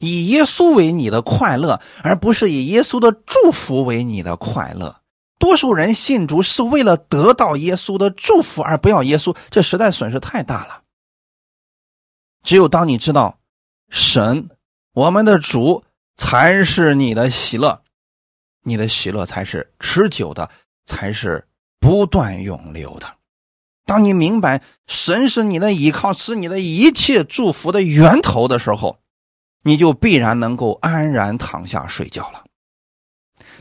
[0.00, 5.00] 以耶稣为你的快乐，而不是以耶稣的祝福为你的快乐。
[5.38, 10.82] 多数人信主是为了得到耶稣的祝福，而不要耶稣，这实在损失太大了。
[12.42, 13.38] 只有当你知道，
[13.90, 14.48] 神，
[14.92, 15.84] 我们的主
[16.16, 17.82] 才是你的喜乐，
[18.62, 20.48] 你的喜乐才是持久的，
[20.86, 21.46] 才是
[21.78, 23.16] 不断永留的。
[23.84, 28.98] 当你明白神是你的依靠，是你的一切祝福的源头的时候，
[29.62, 32.45] 你就必然能够安然躺下睡觉了。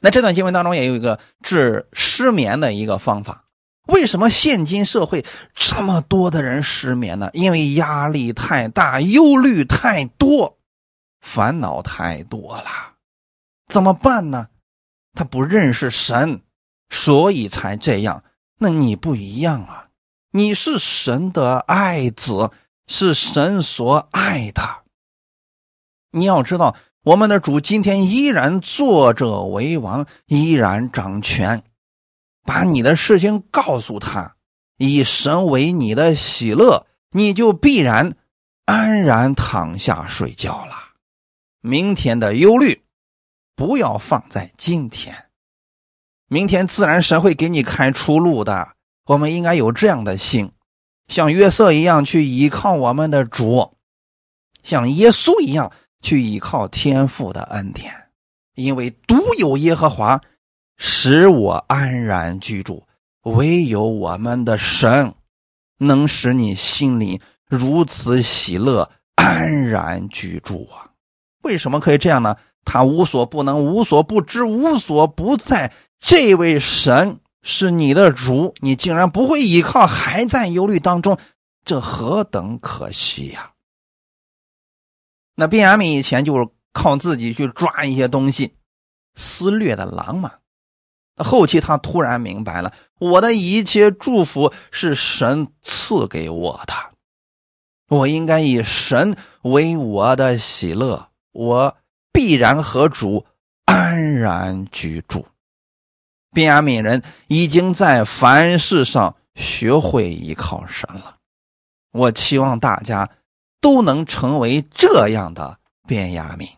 [0.01, 3.45] 那这段经文当中也有一个治失眠的一个方法。
[3.87, 7.29] 为什么现今社会这么多的人失眠呢？
[7.33, 10.57] 因为压力太大，忧虑太多，
[11.21, 12.95] 烦恼太多了，
[13.67, 14.47] 怎么办呢？
[15.13, 16.41] 他不认识神，
[16.89, 18.23] 所以才这样。
[18.57, 19.89] 那你不一样啊，
[20.31, 22.49] 你是神的爱子，
[22.87, 24.83] 是神所爱的。
[26.09, 26.75] 你要知道，
[27.05, 31.61] 我们的主今天依然坐着为王，依然掌权。
[32.43, 34.35] 把你的事情告诉他，
[34.77, 38.15] 以神为你的喜乐，你就必然
[38.65, 40.73] 安然躺下睡觉了。
[41.61, 42.81] 明天的忧虑
[43.55, 45.25] 不要放在今天，
[46.27, 48.69] 明天自然神会给你开出路的。
[49.05, 50.51] 我们应该有这样的心，
[51.07, 53.77] 像约瑟一样去依靠我们的主，
[54.63, 57.93] 像耶稣一样去依靠天父的恩典，
[58.55, 60.21] 因为独有耶和华。
[60.77, 62.85] 使我安然居住，
[63.23, 65.13] 唯有我们的神
[65.77, 70.91] 能使你心里如此喜乐、安然居住啊！
[71.43, 72.35] 为什么可以这样呢？
[72.65, 75.71] 他无所不能、无所不知、无所不在。
[75.97, 81.17] 这位神是你的主，你竟然不会依靠，还在忧虑当中，
[81.63, 83.53] 这何等可惜呀！
[85.35, 88.55] 那便雅悯以前就是靠自己去抓一些东西，
[89.15, 90.31] 撕掠的狼嘛。
[91.17, 96.73] 后期他突然明白了，我的一切祝福是神赐给我的，
[97.87, 101.77] 我应该以神为我的喜乐，我
[102.11, 103.25] 必然和主
[103.63, 105.25] 安然居住。
[106.33, 111.15] 便雅悯人已经在凡事上学会依靠神了，
[111.93, 113.09] 我期望大家
[113.61, 116.49] 都能成为这样的便雅悯，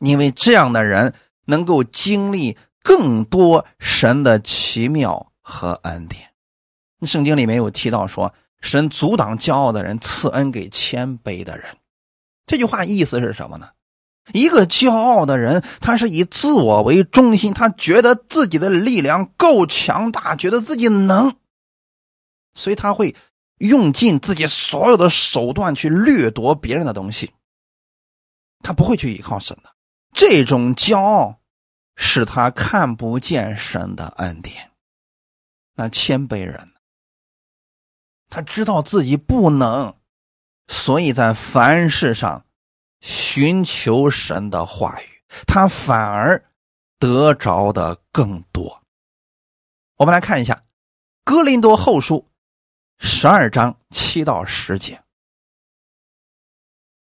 [0.00, 2.56] 因为这样的人能够经历。
[2.86, 6.30] 更多神的奇妙和恩典，
[7.02, 11.76] 圣经里面有提到说，神阻挡骄傲的人，赐恩给谦卑的人。
[12.46, 13.70] 这句话意思是什么呢？
[14.32, 21.34] 一个骄傲的人，他是以自我为中心，他觉得自己的力量够强大，觉得自己能，
[22.54, 23.16] 所以他会
[23.58, 27.32] 用尽自己所有的手段去掠夺别人的东西。
[28.62, 29.74] 他不会去依靠神的
[30.12, 31.38] 这种骄傲。
[31.98, 34.70] 使他看不见神的恩典。
[35.76, 36.74] 那谦卑人，
[38.28, 39.96] 他知道自己不能，
[40.68, 42.44] 所以在凡事上
[43.00, 46.50] 寻求神的话语，他反而
[46.98, 48.82] 得着的更多。
[49.96, 50.54] 我们来看一下
[51.24, 52.16] 《哥林多后书》
[52.98, 55.00] 十二章七到十节。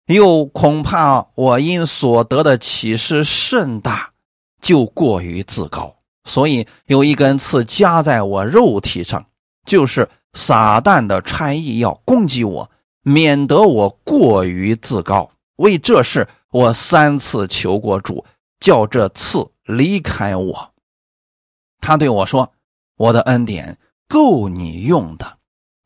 [0.06, 4.12] 又恐怕我因所得的启示甚大。
[4.60, 9.24] 就过于自高，所以有一根刺加在我肉体上，
[9.64, 12.68] 就是撒旦的差役要攻击我，
[13.02, 15.30] 免得我过于自高。
[15.54, 18.26] 为这事，我三次求过主，
[18.58, 20.74] 叫这刺离开我。
[21.80, 22.52] 他对我说
[22.98, 23.78] ：“我的恩典
[24.08, 25.37] 够你用的，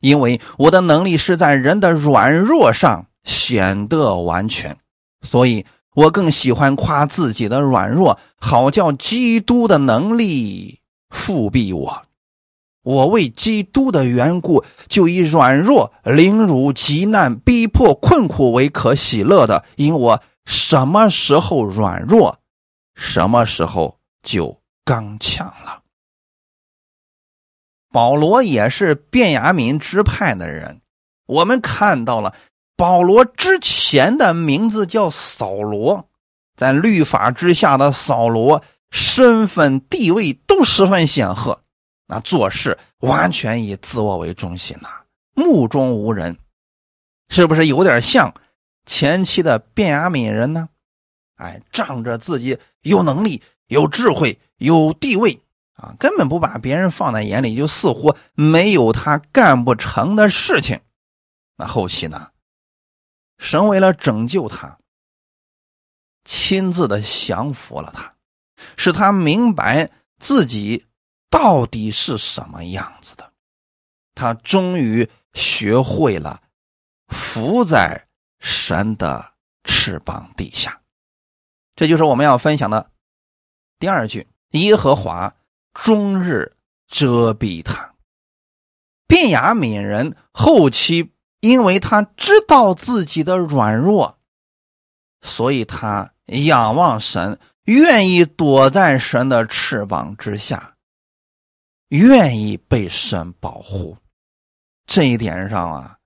[0.03, 4.77] 因为我的能力是在人的软弱上显得完全。
[5.21, 12.03] 所以我更喜欢夸自己的软弱，好叫基督的能力复庇我。”
[12.83, 22.39] 我为基督的缘故，就以软弱、凌辱、极难、逼迫、困苦为可喜乐的，因我什么时候软弱，
[22.93, 25.82] 什么时候就刚强了。
[27.93, 30.81] 保罗也是便雅悯支派的人，
[31.27, 32.35] 我们看到了
[32.75, 36.09] 保罗之前的名字叫扫罗，
[36.55, 41.61] 在律法之下的扫罗，身份地位都十分显赫。
[42.07, 44.89] 那做事完全以自我为中心呐，
[45.35, 46.35] 目中无人，
[47.29, 48.33] 是不是有点像
[48.87, 50.67] 前期的卞雅悯人呢？
[51.35, 55.39] 哎，仗着自己有能力、有智慧、有地位
[55.73, 60.81] 啊，根本不把别人放在眼里，就似乎没有他干不成的事情。
[61.57, 62.31] 那后期呢，
[63.37, 64.77] 神为了拯救他，
[66.25, 68.15] 亲自的降服了他，
[68.77, 70.85] 使他明白自己。
[71.29, 73.33] 到底是什么样子的？
[74.13, 76.43] 他终于学会了
[77.07, 78.07] 伏在
[78.39, 80.79] 神的翅膀底下。
[81.75, 82.91] 这就是我们要分享的
[83.79, 85.35] 第二句：耶和华
[85.73, 86.55] 终日
[86.87, 87.93] 遮蔽他。
[89.07, 94.17] 便雅悯人后期，因为他知道自己的软弱，
[95.21, 100.75] 所以他仰望神，愿意躲在神的翅膀之下。
[101.89, 103.97] 愿意被神保护，
[104.87, 105.99] 这一点上啊，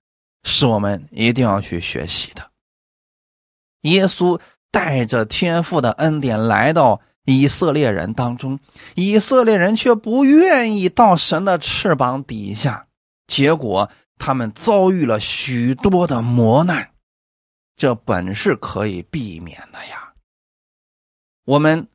[0.44, 2.52] 是我们一定要去学习的。
[3.82, 8.60] 耶稣带着天父的恩典来到以色列人当中，
[8.96, 12.88] 以色列人却不愿意到神的翅膀底下，
[13.28, 16.92] 结果他们遭遇了许多的磨难。
[17.76, 20.14] 这本是可以避免的呀。
[21.46, 21.88] 我们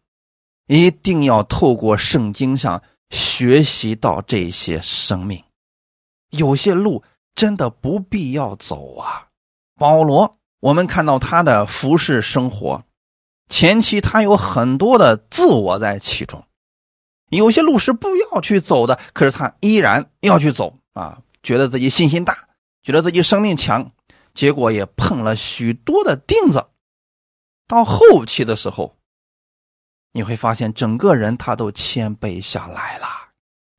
[0.69, 2.81] 一定要透过圣经上。
[3.11, 5.45] 学习到这些生命，
[6.31, 7.05] 有些路
[7.35, 9.29] 真的不必要走啊。
[9.75, 12.83] 保罗，我们看到他的服饰生活，
[13.53, 16.43] 前期他有很多的自我在其中，
[17.29, 22.49] 有些路是不要去走的，可是他依然要去走啊，觉得自己信心大，
[22.83, 23.93] 觉得自己生命强，
[24.33, 26.67] 结果也碰了许多的钉子。
[27.69, 28.97] 到后期的时候。
[30.15, 33.07] 你会发现，整个人他都谦卑下来了。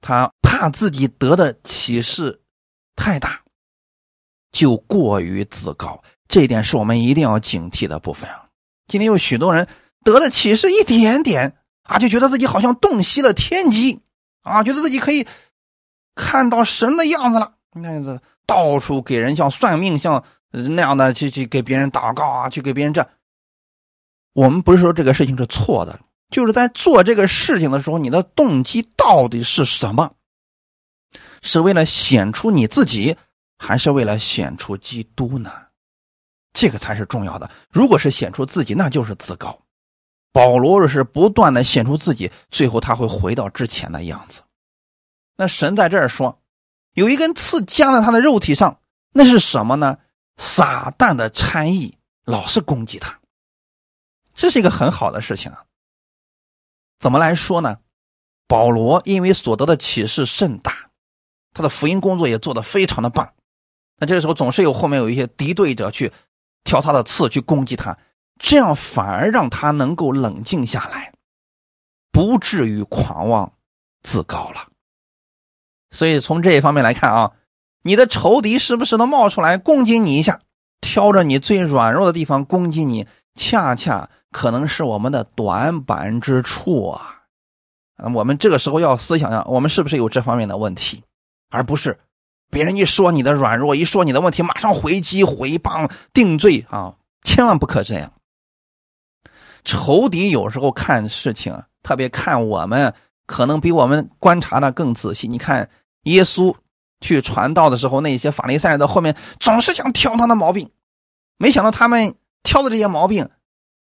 [0.01, 2.41] 他怕自己得的启示
[2.95, 3.41] 太大，
[4.51, 6.03] 就过于自高。
[6.27, 8.42] 这一点是我们一定要警惕的部分啊！
[8.87, 9.67] 今天有许多人
[10.03, 14.01] 得了启示一点点啊，就觉得自己好像洞悉了天机
[14.41, 15.27] 啊，觉得自己可以
[16.15, 17.53] 看到神的样子了。
[17.73, 23.07] 你看这到处给人像算命像那样的去去给别人祷告啊，去给别人这。
[24.33, 25.99] 我们不是说这个事情是错的。
[26.29, 30.11] 就是在做这个事情的时候，你的动机到底是什么？
[31.43, 33.15] 是为了显出你自己，
[33.59, 35.51] 还是为了显出基督呢？
[36.53, 37.49] 这个才是重要的。
[37.69, 39.59] 如果是显出自己，那就是自高。
[40.31, 44.41] 保罗若是不断的显出自己，最后他会回到之前的样子。
[45.35, 46.41] 那神在这儿说，
[46.93, 48.79] 有一根刺夹在他的肉体上，
[49.11, 49.97] 那是什么呢？
[50.37, 53.19] 撒旦的参意老是攻击他，
[54.33, 55.65] 这是一个很好的事情啊。
[56.99, 57.77] 怎么来说呢？
[58.47, 60.89] 保罗因为所得的启示甚大，
[61.53, 63.33] 他的福音工作也做得非常的棒。
[63.97, 66.11] 那这个时候总是有后面有一些敌对者去
[66.63, 67.97] 挑他的刺，去攻击他，
[68.39, 71.13] 这样反而让他能够冷静下来，
[72.11, 73.53] 不至于狂妄
[74.01, 74.69] 自高了。
[75.91, 77.33] 所以从这一方面来看啊，
[77.83, 80.41] 你的仇敌时不时的冒出来攻击你一下，
[80.81, 84.09] 挑着你最软弱的地方攻击你，恰恰。
[84.31, 87.21] 可能是我们的短板之处啊，
[88.15, 91.03] 我们这个时候要思想想，我们是不是有这方面的问题，
[91.51, 91.99] 而不是
[92.53, 96.93] 别人一说你的软弱，一说你的问题，马上回击、回谤、定罪啊，
[97.23, 98.13] 千万不可这样。
[99.65, 102.93] 仇敌有时候看事情，特别看我们，
[103.25, 105.27] 可能比我们观察的更仔细。
[105.27, 105.69] 你看
[106.03, 106.55] 耶稣
[107.01, 110.69] 去传道的时候，那些法利赛人在后面总是想挑他的毛病，
[111.37, 113.29] 没想到他们挑的这些毛病。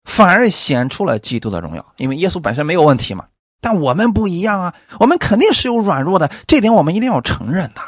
[0.05, 3.27] 反而显出了基督的荣耀，因为耶稣本身没有问题嘛。
[3.61, 7.81] 但我们不一样啊，我们肯定是有软弱的，这点我们一定要承认的。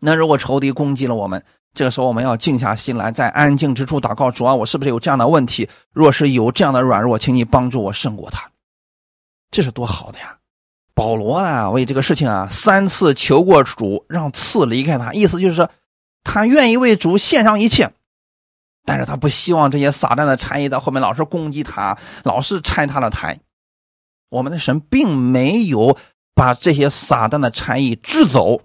[0.00, 1.44] 那如果仇敌攻击了我们，
[1.74, 5.68] 这个时候我们要静下心来，在安静之处祷告主啊，我是不是有这样的问题？
[5.92, 8.50] 若是有这样的软弱，请你帮助我胜过他。
[9.50, 10.38] 这是多好的呀！
[10.94, 15.70] 保罗啊，为这个事情啊，三次求过主让刺离开他，意思就是说
[16.24, 17.90] 他愿意为主献上一切，
[18.84, 23.38] 但是他不希望这些撒旦的差役在后面老是攻击他，老是拆他的台。
[24.28, 25.96] 我们的神并没有
[26.34, 28.60] 把这些撒旦的差役支走，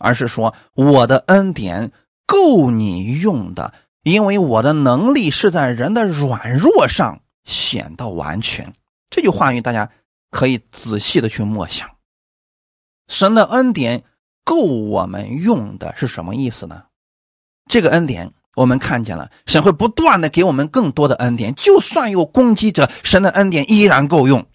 [0.00, 1.92] 而是说我的恩典
[2.26, 3.72] 够你用的，
[4.02, 8.74] 因为我的能力是在人的软弱上显得完全。
[9.10, 9.90] 这句话语大家
[10.30, 11.88] 可以仔细的去默想。
[13.08, 14.04] 神的恩典
[14.44, 16.84] 够我们用的是什么意思呢？
[17.68, 24.46] 这个恩典我们看见了，神会不断的给我们更多的恩典，就算有攻击者，神的恩典依然够用，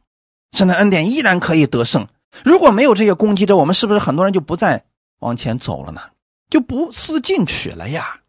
[0.54, 2.08] 神的恩典依然可以得胜。
[2.44, 4.86] 如果没有这些攻击者，我们是不是很多人就不再
[5.20, 6.02] 往前走了呢？
[6.50, 8.22] 就不思进取了呀？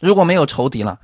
[0.00, 1.00] 如果没有仇敌了，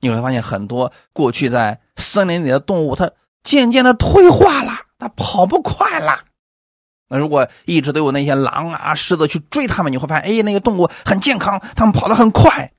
[0.00, 3.10] 你会发现很多过去在森林里的动物，它。
[3.42, 6.26] 渐渐的退化了，它跑不快了。
[7.08, 12.74] 那如果一直都有那些狼啊、狮子去追它们，你会发现，哎，那个动物很健康，它们跑得很快。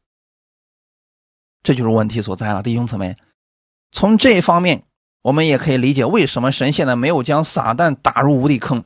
[1.64, 3.18] 这就是问题所在了，弟兄姊妹。
[3.92, 4.84] 从这方面，
[5.24, 8.84] 我们也可以理解为什么神现在没有将撒旦打入无底坑，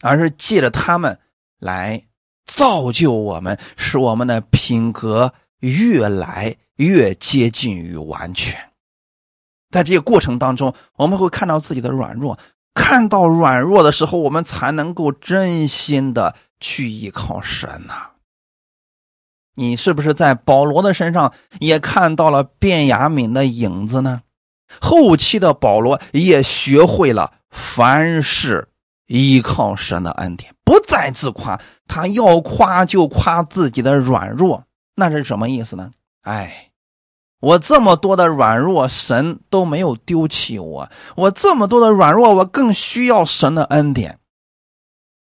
[0.00, 1.20] 而是借着他们
[1.60, 2.02] 来
[2.46, 8.58] 造就我们，使我们的品格越来越接近于完全。
[9.70, 12.36] 在这个过程当中，我们会看到自己的软弱，
[12.74, 18.08] 看到软弱的时候，我们才能够真心的去依靠神呐。
[19.54, 24.22] 你是不是在保罗的身上也看到了卞雅敏的影子呢？
[24.80, 28.68] 后期的保罗也学会了凡事
[29.06, 34.62] 依靠神的恩典，不再自夸，他要夸就夸自己的软弱，
[34.94, 35.90] 那是什么意思呢？
[36.20, 36.68] 哎。
[37.40, 40.90] 我这么多的软弱，神都没有丢弃我。
[41.16, 44.20] 我这么多的软弱，我更需要神的恩典。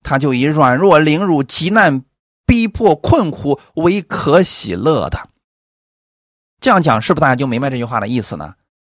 [0.01, 2.03] 他就以软弱、凌辱、极难、
[2.45, 5.27] 逼迫、困苦为可喜乐的。
[6.61, 8.55] 这样讲，是不是大家就明白这句话的意思呢？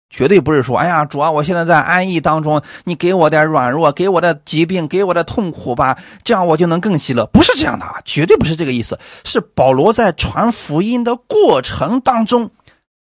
[0.09, 7.27] 绝对不是说，哎呀，主啊，我现在在安逸当中，你给我点软弱，给我的疾病，给我的痛苦吧，这样我就能更喜乐。
[7.27, 8.99] 不是这样的啊，绝对不是这个意思。
[9.25, 12.51] 是保罗在传福音的过程当中。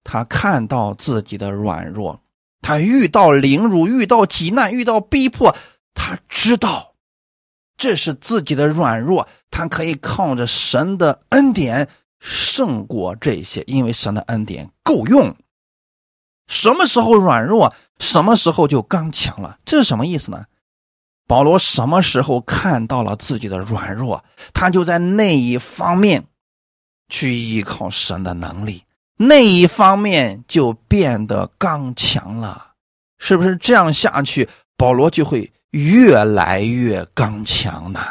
[0.04, 2.20] 他看到自己的软弱，
[2.62, 5.56] 他遇到凌辱，遇到极难，遇到逼迫，
[5.94, 6.94] 他知道
[7.78, 11.88] 这是自己的软弱，他可以靠着神的恩典
[12.20, 15.36] 胜过这些，因为神的恩典够用。
[16.52, 19.58] 什么时候软弱，什么时候就刚强了。
[19.64, 20.44] 这是什么意思呢？
[21.26, 24.22] 保罗什么时候看到了自己的软弱，
[24.54, 26.26] 他就在那一方面
[27.08, 28.84] 去依靠神的能力。
[29.16, 32.74] 那一方面就变得刚强了，
[33.18, 38.02] 是不是这样下去，保罗就会越来越刚强呢？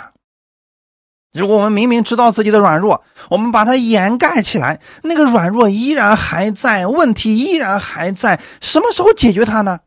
[1.33, 9.81] 如果我们明明知道自己的软弱，我们把它掩盖起来，那个软弱依然还在，问题依然还在，什么时候解决它呢？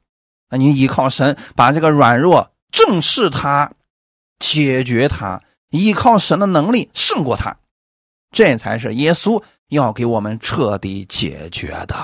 [0.49, 3.71] 那你依靠神，把这个软弱正视它，
[4.39, 5.41] 解决它，
[5.71, 7.57] 依靠神的能力胜过它，
[8.31, 9.43] 这才是耶稣。
[9.69, 11.95] 要给我们彻底解决的，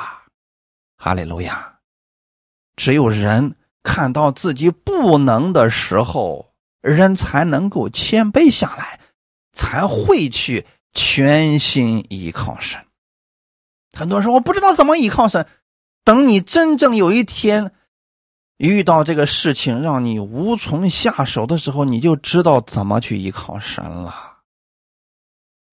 [0.98, 1.76] 哈利路亚！
[2.76, 9.00] 只有人看到自己不能的时候，人才能够谦卑下来，
[9.54, 12.80] 才会去全心依靠神。
[13.98, 15.46] 很多人说我不知道怎么依靠神，
[16.04, 17.72] 等你真正有一天
[18.58, 24.38] 遇到这个事情让你无从下手的时候，你就知道怎么去依靠神了。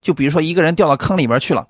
[0.01, 1.67] 就比如说一个人掉到坑里边去了。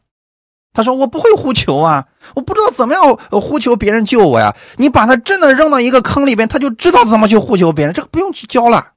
[0.74, 3.02] 他说：“我不会呼求啊，我不知道怎么样
[3.32, 4.56] 呼求别人救我呀。
[4.76, 8.94] 你把他真的扔到一个坑里边，他就知道怎么去呼求别人，这个不用去教了。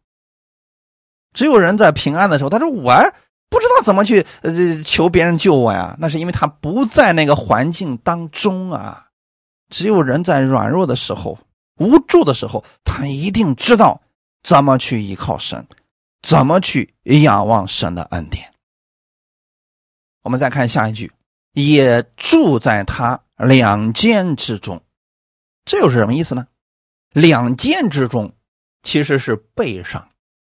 [1.32, 2.94] 只有人在平安的时候，他说我
[3.48, 9.06] 不知道怎么去呃求别人救我呀，那是因为他不在那个环境当中啊。
[9.68, 11.38] 只有人在软弱的时候、
[11.76, 14.00] 无助的时候，他一定知道
[14.42, 15.66] 怎么去依靠神，
[16.22, 18.52] 怎么去仰望神的恩典。
[20.22, 21.10] 我们再看下一句。”
[21.52, 24.80] 也住在他两肩之中，
[25.64, 26.46] 这又是什么意思呢？
[27.12, 28.32] 两肩之中
[28.84, 30.09] 其实是背上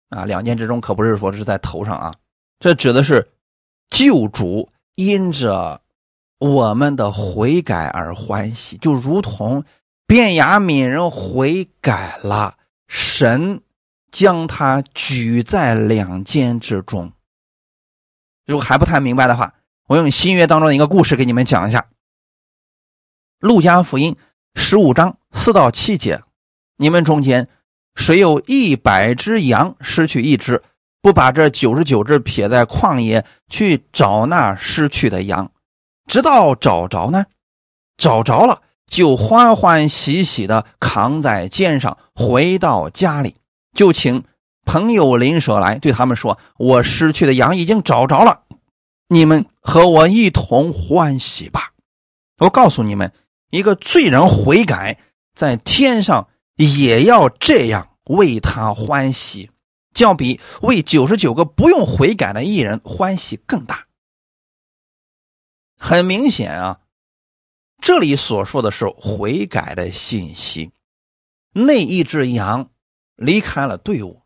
[0.10, 2.14] 啊，两肩之中可不是说是在头上啊，
[2.60, 3.32] 这指的是
[3.90, 5.82] 救主因着
[6.40, 9.64] 我们的悔改而欢喜，就如同
[10.06, 13.62] 变雅悯人悔改了，神
[14.12, 17.12] 将他举在两肩之中。
[18.46, 19.54] 如果还不太明白的话。
[19.88, 21.80] 我用新约当中的一个故事给你们讲一下，
[23.38, 24.14] 《路加福音》
[24.60, 26.24] 十五章四到七节，
[26.76, 27.48] 你们中间
[27.96, 30.62] 谁有一百只羊失去一只，
[31.02, 35.52] 不把这九十九只撇在旷野去找那失去的羊，
[36.06, 37.26] 直到找着呢？
[37.98, 43.36] 找着了，就欢欢喜喜的扛在肩上，回到家里，
[43.74, 44.24] 就请
[44.66, 48.42] 朋友邻舍来，对他们说：“我失去的羊已经找着了。”
[49.08, 51.72] 你们和我一同欢喜吧！
[52.40, 53.14] 我告诉你们，
[53.52, 54.98] 一个罪人悔改，
[55.36, 59.52] 在天上也要这样为他欢喜，
[59.94, 63.86] 较比为九十九个不用悔改的艺人欢喜更大。
[65.78, 66.80] 很明显啊，
[67.82, 70.72] 这里所说的是悔改的信息。
[71.52, 72.70] 那一只羊
[73.16, 74.22] 离开了队伍。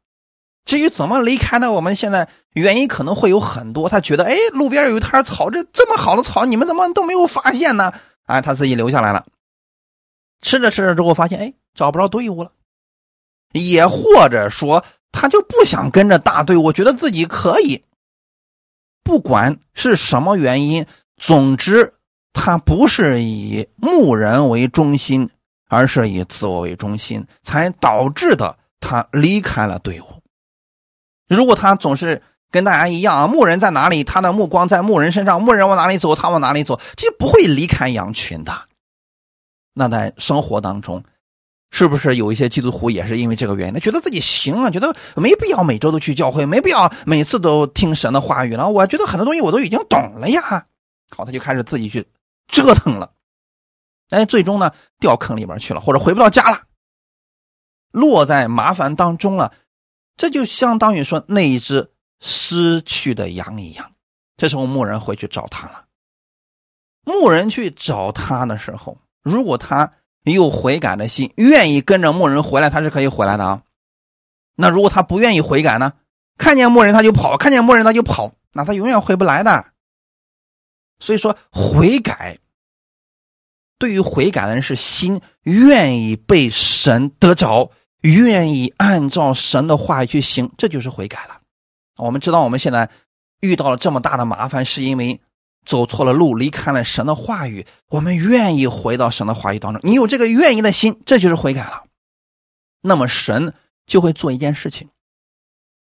[0.66, 1.72] 至于怎么离开呢？
[1.72, 3.90] 我们现在原因可能会有很多。
[3.90, 7.92] 他觉得，哎，路边有一摊草，这这么好的草，你们怎么都没有发现呢？
[8.26, 9.26] 哎，他自己留下来了。
[10.42, 12.52] 吃着吃着之后，发现，哎，找不着队伍了。
[13.54, 17.84] 也或者说，他就不想跟着大队伍，觉得自己可以。
[19.04, 20.86] 不管是什么原因，
[21.18, 21.92] 总之，
[22.32, 25.28] 他不是以牧人为中心，
[25.68, 30.06] 而是以自我为中心，才导致的他离开了队伍。
[31.28, 32.22] 如果他总是
[32.52, 38.69] 跟大家一样啊，牧人在哪里，他的目光在牧人身上，牧人往哪里走，他往哪里走，就不会离开羊群的。
[39.80, 41.02] 那在生活当中，
[41.72, 48.70] 是不是有一些基督徒也是因为这个原因，他觉得自己行啊，觉得没必要每周都去教会，没必要每次都听神的话语了。
[48.70, 50.68] 我觉得很多东西我都已经懂了呀，
[51.16, 52.06] 好，他就开始自己去
[52.50, 53.14] 折腾了，
[54.10, 56.64] 哎，最终呢掉坑里边去了，或者回不到家了，
[57.92, 59.54] 落在麻烦当中了。
[60.18, 63.94] 这就相当于说那一只失去的羊一样，
[64.36, 65.86] 这时候牧人回去找他了。
[67.06, 69.94] 牧人去找他的时候，如果他
[70.24, 73.64] 有悔改的心，愿意跟着牧人回来，他是可以回来的啊。
[74.56, 75.94] 那如果他不愿意悔改呢？
[76.38, 79.66] 看见牧人他就跑，看见牧人他就跑，那他永远回不来的。
[81.00, 82.38] 所以说，悔改
[83.78, 87.72] 对于悔改的人是心愿意被神得着。
[88.02, 91.42] 愿意按照神的话去行，这就是悔改了。
[91.98, 92.90] 我们知道，我们现在
[93.42, 95.20] 遇到了这么大的麻烦，是因为
[95.66, 97.66] 走错了路，离开了神的话语。
[97.90, 101.84] 我们愿意回到神的话语当中，你有这个愿意的心，这就是悔改了。
[102.82, 103.54] 那么神
[103.86, 104.90] 就会做一件事情。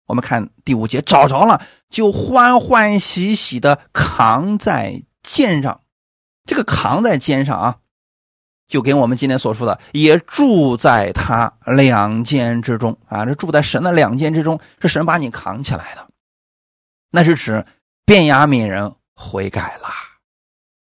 [0.06, 5.80] 我们看第五节，找着了，就欢欢喜喜的扛在肩上。
[6.44, 7.76] 这个扛在肩上啊。
[8.66, 13.26] 就跟我们今天所说的，也住在他两肩之中啊！
[13.26, 16.08] 这住在神的两肩之中，是神把你扛起来的，
[17.10, 17.66] 那是指
[18.04, 19.88] 便雅悯人悔改了。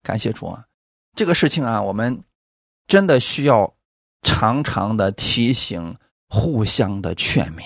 [0.02, 0.64] 感谢主啊！
[1.14, 2.24] 这个事情啊，我们
[2.86, 3.74] 真的需要
[4.22, 5.96] 常常的提醒，
[6.28, 7.62] 互相的劝勉，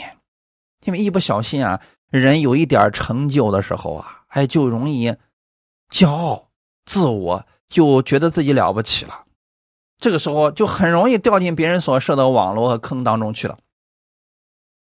[0.85, 1.81] 因为一不小心啊，
[2.11, 5.15] 人有一点成就的时候啊，哎，就容易
[5.91, 6.51] 骄傲、
[6.85, 9.25] 自我，就觉得自己了不起了。
[9.99, 13.59] 这个时候就很容易掉进别人所设的网络和坑当中去了。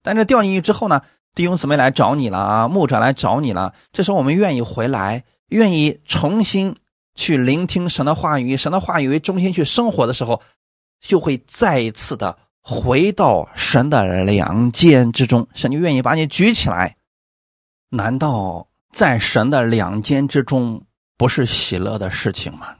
[0.03, 1.01] 但这掉进去之后呢，
[1.36, 3.74] 弟兄姊妹来找你了啊，牧者来找你了。
[3.91, 6.75] 这时候我们愿意回来，愿意重新
[7.13, 10.41] 去聆听神的话语，神的话语为中心去生活的时候，
[10.99, 15.47] 就会再一次的回到神的两肩之中。
[15.53, 16.95] 神就愿意把你举起来。
[17.89, 20.85] 难道在神的两肩之中
[21.17, 22.77] 不是喜乐的事情吗？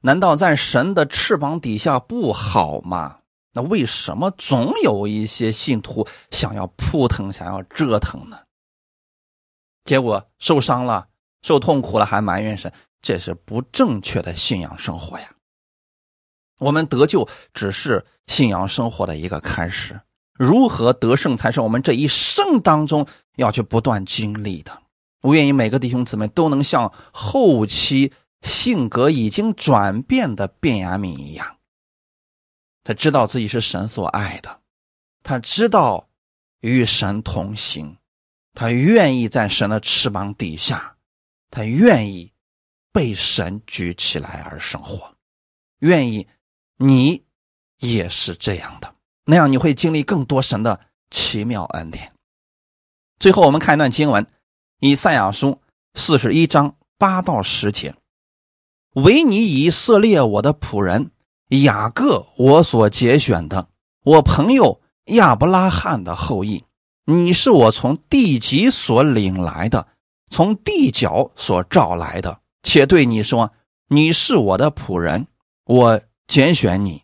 [0.00, 3.18] 难道在神的翅膀底下不好吗？
[3.52, 8.38] 那为什么总有一些信徒想要扑腾、想要折腾呢？
[9.84, 11.08] 结果受伤了、
[11.42, 15.28] 受痛苦了，还埋怨神，这是不正确的信仰生活呀。
[16.58, 20.00] 我们得救只是信仰生活的一个开始，
[20.32, 24.82] 如何得胜才是我们这一生当中要去不断经历的。
[25.20, 28.12] 我愿意每个弟兄姊妹都能像后期。
[28.42, 31.58] 性格已经转变的卞雅敏一样，
[32.82, 34.58] 他知道自己是神所爱的，
[35.22, 36.08] 他知道
[36.58, 37.98] 与神同行，
[38.52, 40.96] 他愿意在神的翅膀底下，
[41.52, 42.32] 他愿意
[42.92, 45.14] 被神举起来而生活，
[45.80, 46.26] 愿意
[46.78, 47.22] 你
[47.78, 48.94] 也是这样的，
[49.26, 50.80] 那样你会经历更多神的
[51.10, 52.10] 奇妙恩典。
[53.20, 54.24] 最后，我们看一段经文，
[54.80, 55.48] 《以赛亚书》
[55.94, 57.94] 四十一章八到十节。
[58.94, 61.10] 唯你以色列，我的仆人
[61.48, 63.68] 雅各，我所节选的，
[64.04, 66.64] 我朋友亚伯拉罕的后裔，
[67.04, 69.88] 你是我从地极所领来的，
[70.32, 72.40] 从地角所召来的。
[72.62, 73.52] 且对你说
[73.88, 75.26] ：“你是我的仆人，
[75.64, 77.02] 我拣选你，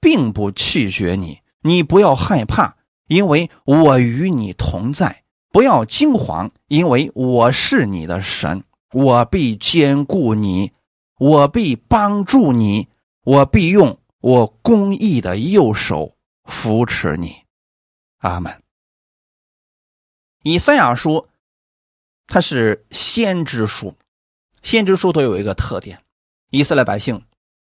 [0.00, 1.40] 并不弃绝你。
[1.60, 2.76] 你不要害怕，
[3.08, 10.72] 因为我与你同在；不要惊慌，因为我是你的神，我必坚固你，
[11.18, 12.88] 我必帮助你，
[13.24, 17.42] 我必用我公义的右手扶持你。”
[18.18, 18.62] 阿门。
[20.44, 21.26] 以赛亚书，
[22.32, 23.94] 它是先知书。
[24.62, 26.00] 先知书都有一个特点：
[26.48, 27.22] 以色列百姓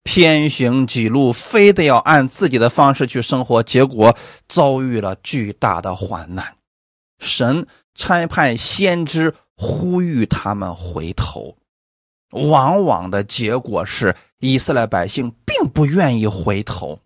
[0.03, 4.17] 偏行己路，非得要按自己的方式去生活，结果
[4.49, 6.57] 遭遇了巨大的患难。
[7.21, 11.57] 神差派先知呼吁他们回头，
[12.33, 17.01] 往往的结果是以色列百姓并不愿意回头，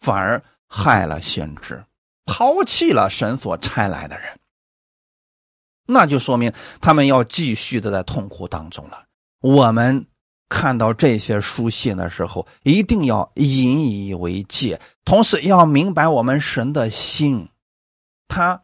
[0.00, 1.84] 反而害了先知，
[2.24, 4.38] 抛弃了神所差来的人。
[5.90, 9.04] 那就说明他们要继续的在痛苦当中了。
[9.40, 10.06] 我们
[10.50, 17.48] 看到这些书信的时候，一定要引以为戒，同时要明白我们神的心，
[18.28, 18.62] 他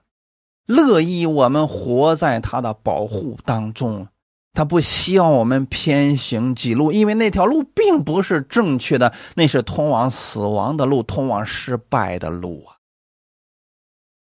[0.66, 4.08] 乐意我们活在他的保护当中，
[4.52, 12.76] 他不希望我们偏行己路，因为那条路并不是正确的，那是通往死亡的路，通往失败的路啊！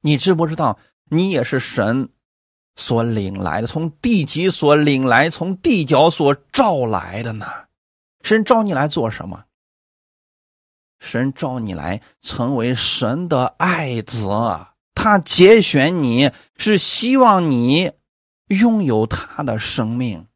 [0.00, 0.78] 你知不知道，
[1.10, 2.10] 你也是神？
[2.76, 7.46] 所领来的，从地极所领来，从地角所召来的呢？
[8.22, 9.44] 神召你来做什么？
[11.00, 14.28] 神召你来成为神的爱子，
[14.94, 17.92] 他节选你是希望你
[18.46, 20.28] 拥有他的生命，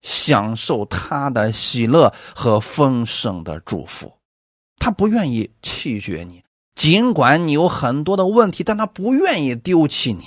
[0.00, 4.18] 享受他的喜乐和丰盛的祝福。
[4.78, 6.44] 他不愿意弃绝你，
[6.76, 10.24] 尽管你有很多的问题，但他不愿意丢弃你。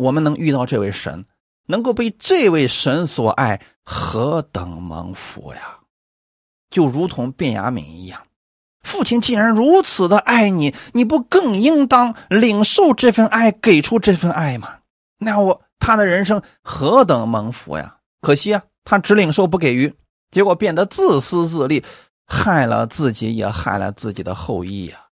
[0.00, 1.26] 我们能遇到这位神，
[1.66, 5.80] 能够被这位神所爱，何等蒙福呀！
[6.70, 8.26] 就如同卞雅敏一样，
[8.80, 14.78] 父亲既然如此的爱你，你不更应当领受这份爱，给出这份爱吗？
[15.18, 17.98] 那我他的人生何等蒙福呀！
[18.22, 19.94] 可惜啊，他只领受不给予，
[20.30, 21.84] 结果变得自私自利，
[22.24, 25.08] 害了自己，也害了自己的后裔呀。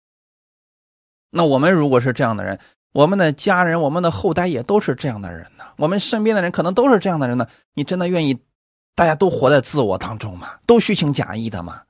[1.30, 2.58] 那我们如果是这样的人，
[2.98, 5.66] 我们的家人，我们的后代也都是这样的人呢。
[5.78, 7.48] 我们身边的人可能都是这样的人呢。
[7.76, 8.40] 你真的愿意
[8.96, 10.58] 大家都活在自我当中吗？
[10.66, 11.84] 都虚情假意的吗？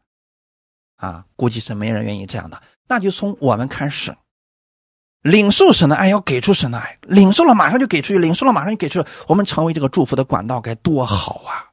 [0.98, 2.62] 啊，估计是没人愿意这样的。
[2.90, 4.18] 那就从我们开始，
[5.22, 7.00] 领受神的爱，要给出神的爱。
[7.04, 9.08] 领受了马上就给出去，领受了马上就给出去。
[9.30, 11.72] 我们成为这个祝福的管道，该多好啊！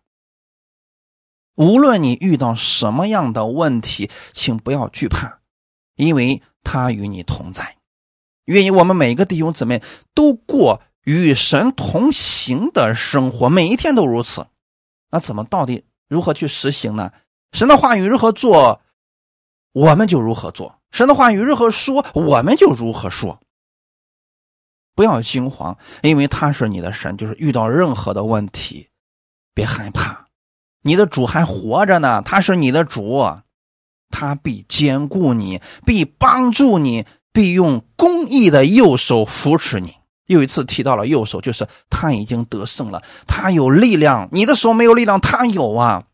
[1.57, 5.41] 无论你遇到什么样的问题，请不要惧怕，
[5.97, 7.79] 因为他与你同在。
[8.45, 9.83] 愿意我们每一个弟兄姊妹
[10.15, 14.47] 都过与神同行的生活，每一天都如此。
[15.11, 17.13] 那怎么到底如何去实行呢？
[17.53, 18.81] 神的话语如何做，
[19.73, 23.41] 我们就如何做；神的话语如何说，我们就如何说。
[24.97, 27.17] 不要惊慌，因为他是你的神。
[27.17, 28.89] 就是遇到任何的问题，
[29.53, 30.27] 别害怕，
[30.83, 32.23] 你的主还活着呢。
[32.23, 33.25] 他是你的主，
[34.11, 37.07] 他必坚固你，必帮助你。
[37.35, 39.97] 必用公义的右手扶持你。
[40.27, 44.27] 又一次提到了右手，就是他已经得胜了，他有力量。
[44.33, 46.05] 你的手没有力量，他有啊。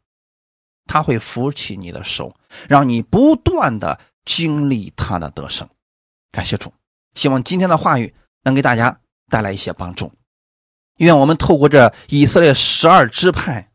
[0.87, 2.35] 他会扶起你的手，
[2.69, 5.69] 让你不断的经历他的得胜。
[6.33, 6.73] 感谢主，
[7.15, 8.13] 希望今天的话语
[8.43, 8.99] 能给大家
[9.29, 10.11] 带来一些帮助。
[10.97, 13.71] 愿我们透过这以色列十二支派，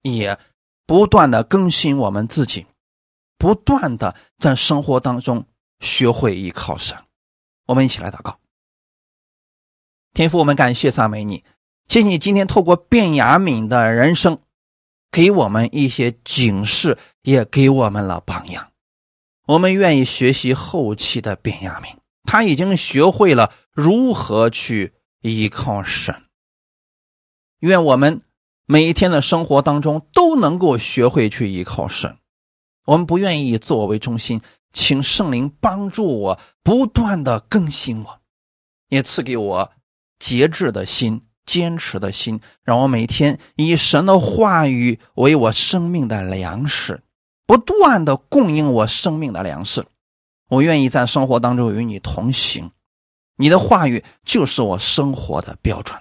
[0.00, 0.38] 也
[0.86, 2.64] 不断的更新我们自己，
[3.36, 5.44] 不断的在生活当中。
[5.80, 6.96] 学会依靠神，
[7.66, 8.38] 我们一起来祷告。
[10.14, 11.44] 天父，我们感谢赞美你，
[11.88, 14.40] 谢谢你今天透过卞雅敏的人生，
[15.10, 18.72] 给我们一些警示，也给我们了榜样。
[19.46, 21.92] 我们愿意学习后期的卞雅敏，
[22.24, 26.24] 他已经学会了如何去依靠神。
[27.60, 28.22] 愿我们
[28.64, 32.18] 每一天的生活当中都能够学会去依靠神。
[32.86, 34.40] 我们不愿意以自我为中心。
[34.76, 38.20] 请圣灵帮助我，不断的更新我，
[38.90, 39.72] 也赐给我
[40.18, 47.02] 节制的心、坚持的心，让我每天以神的话语为我生命的粮食，
[47.46, 49.86] 不断的供应我生命的粮食。
[50.50, 52.70] 我愿意在生活当中与你同行，
[53.36, 55.98] 你的话语就是我生活的标准。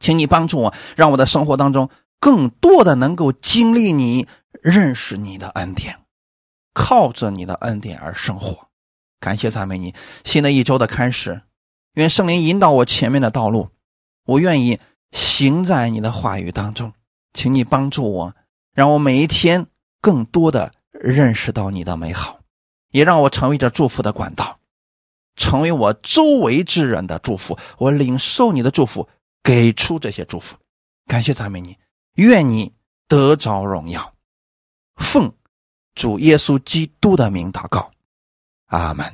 [0.00, 4.26] 请你帮助我，让我的生活当中更多的能够经历你、
[4.62, 6.05] 认识你的恩典。
[6.76, 8.68] 靠着你的恩典而生活，
[9.18, 9.94] 感谢赞美你。
[10.26, 11.40] 新的一周的开始，
[11.94, 13.70] 愿圣灵引导我前面的道路，
[14.26, 14.78] 我愿意
[15.10, 16.92] 行在你的话语当中。
[17.32, 18.34] 请你帮助我，
[18.74, 19.66] 让我每一天
[20.02, 22.40] 更多的认识到你的美好，
[22.90, 24.58] 也让我成为这祝福的管道，
[25.34, 27.58] 成为我周围之人的祝福。
[27.78, 29.08] 我领受你的祝福，
[29.42, 30.56] 给出这些祝福，
[31.06, 31.78] 感谢赞美你，
[32.16, 32.74] 愿你
[33.08, 34.12] 得着荣耀。
[34.96, 35.32] 奉
[35.96, 37.90] 主耶稣基督的名祷告，
[38.66, 39.04] 阿门。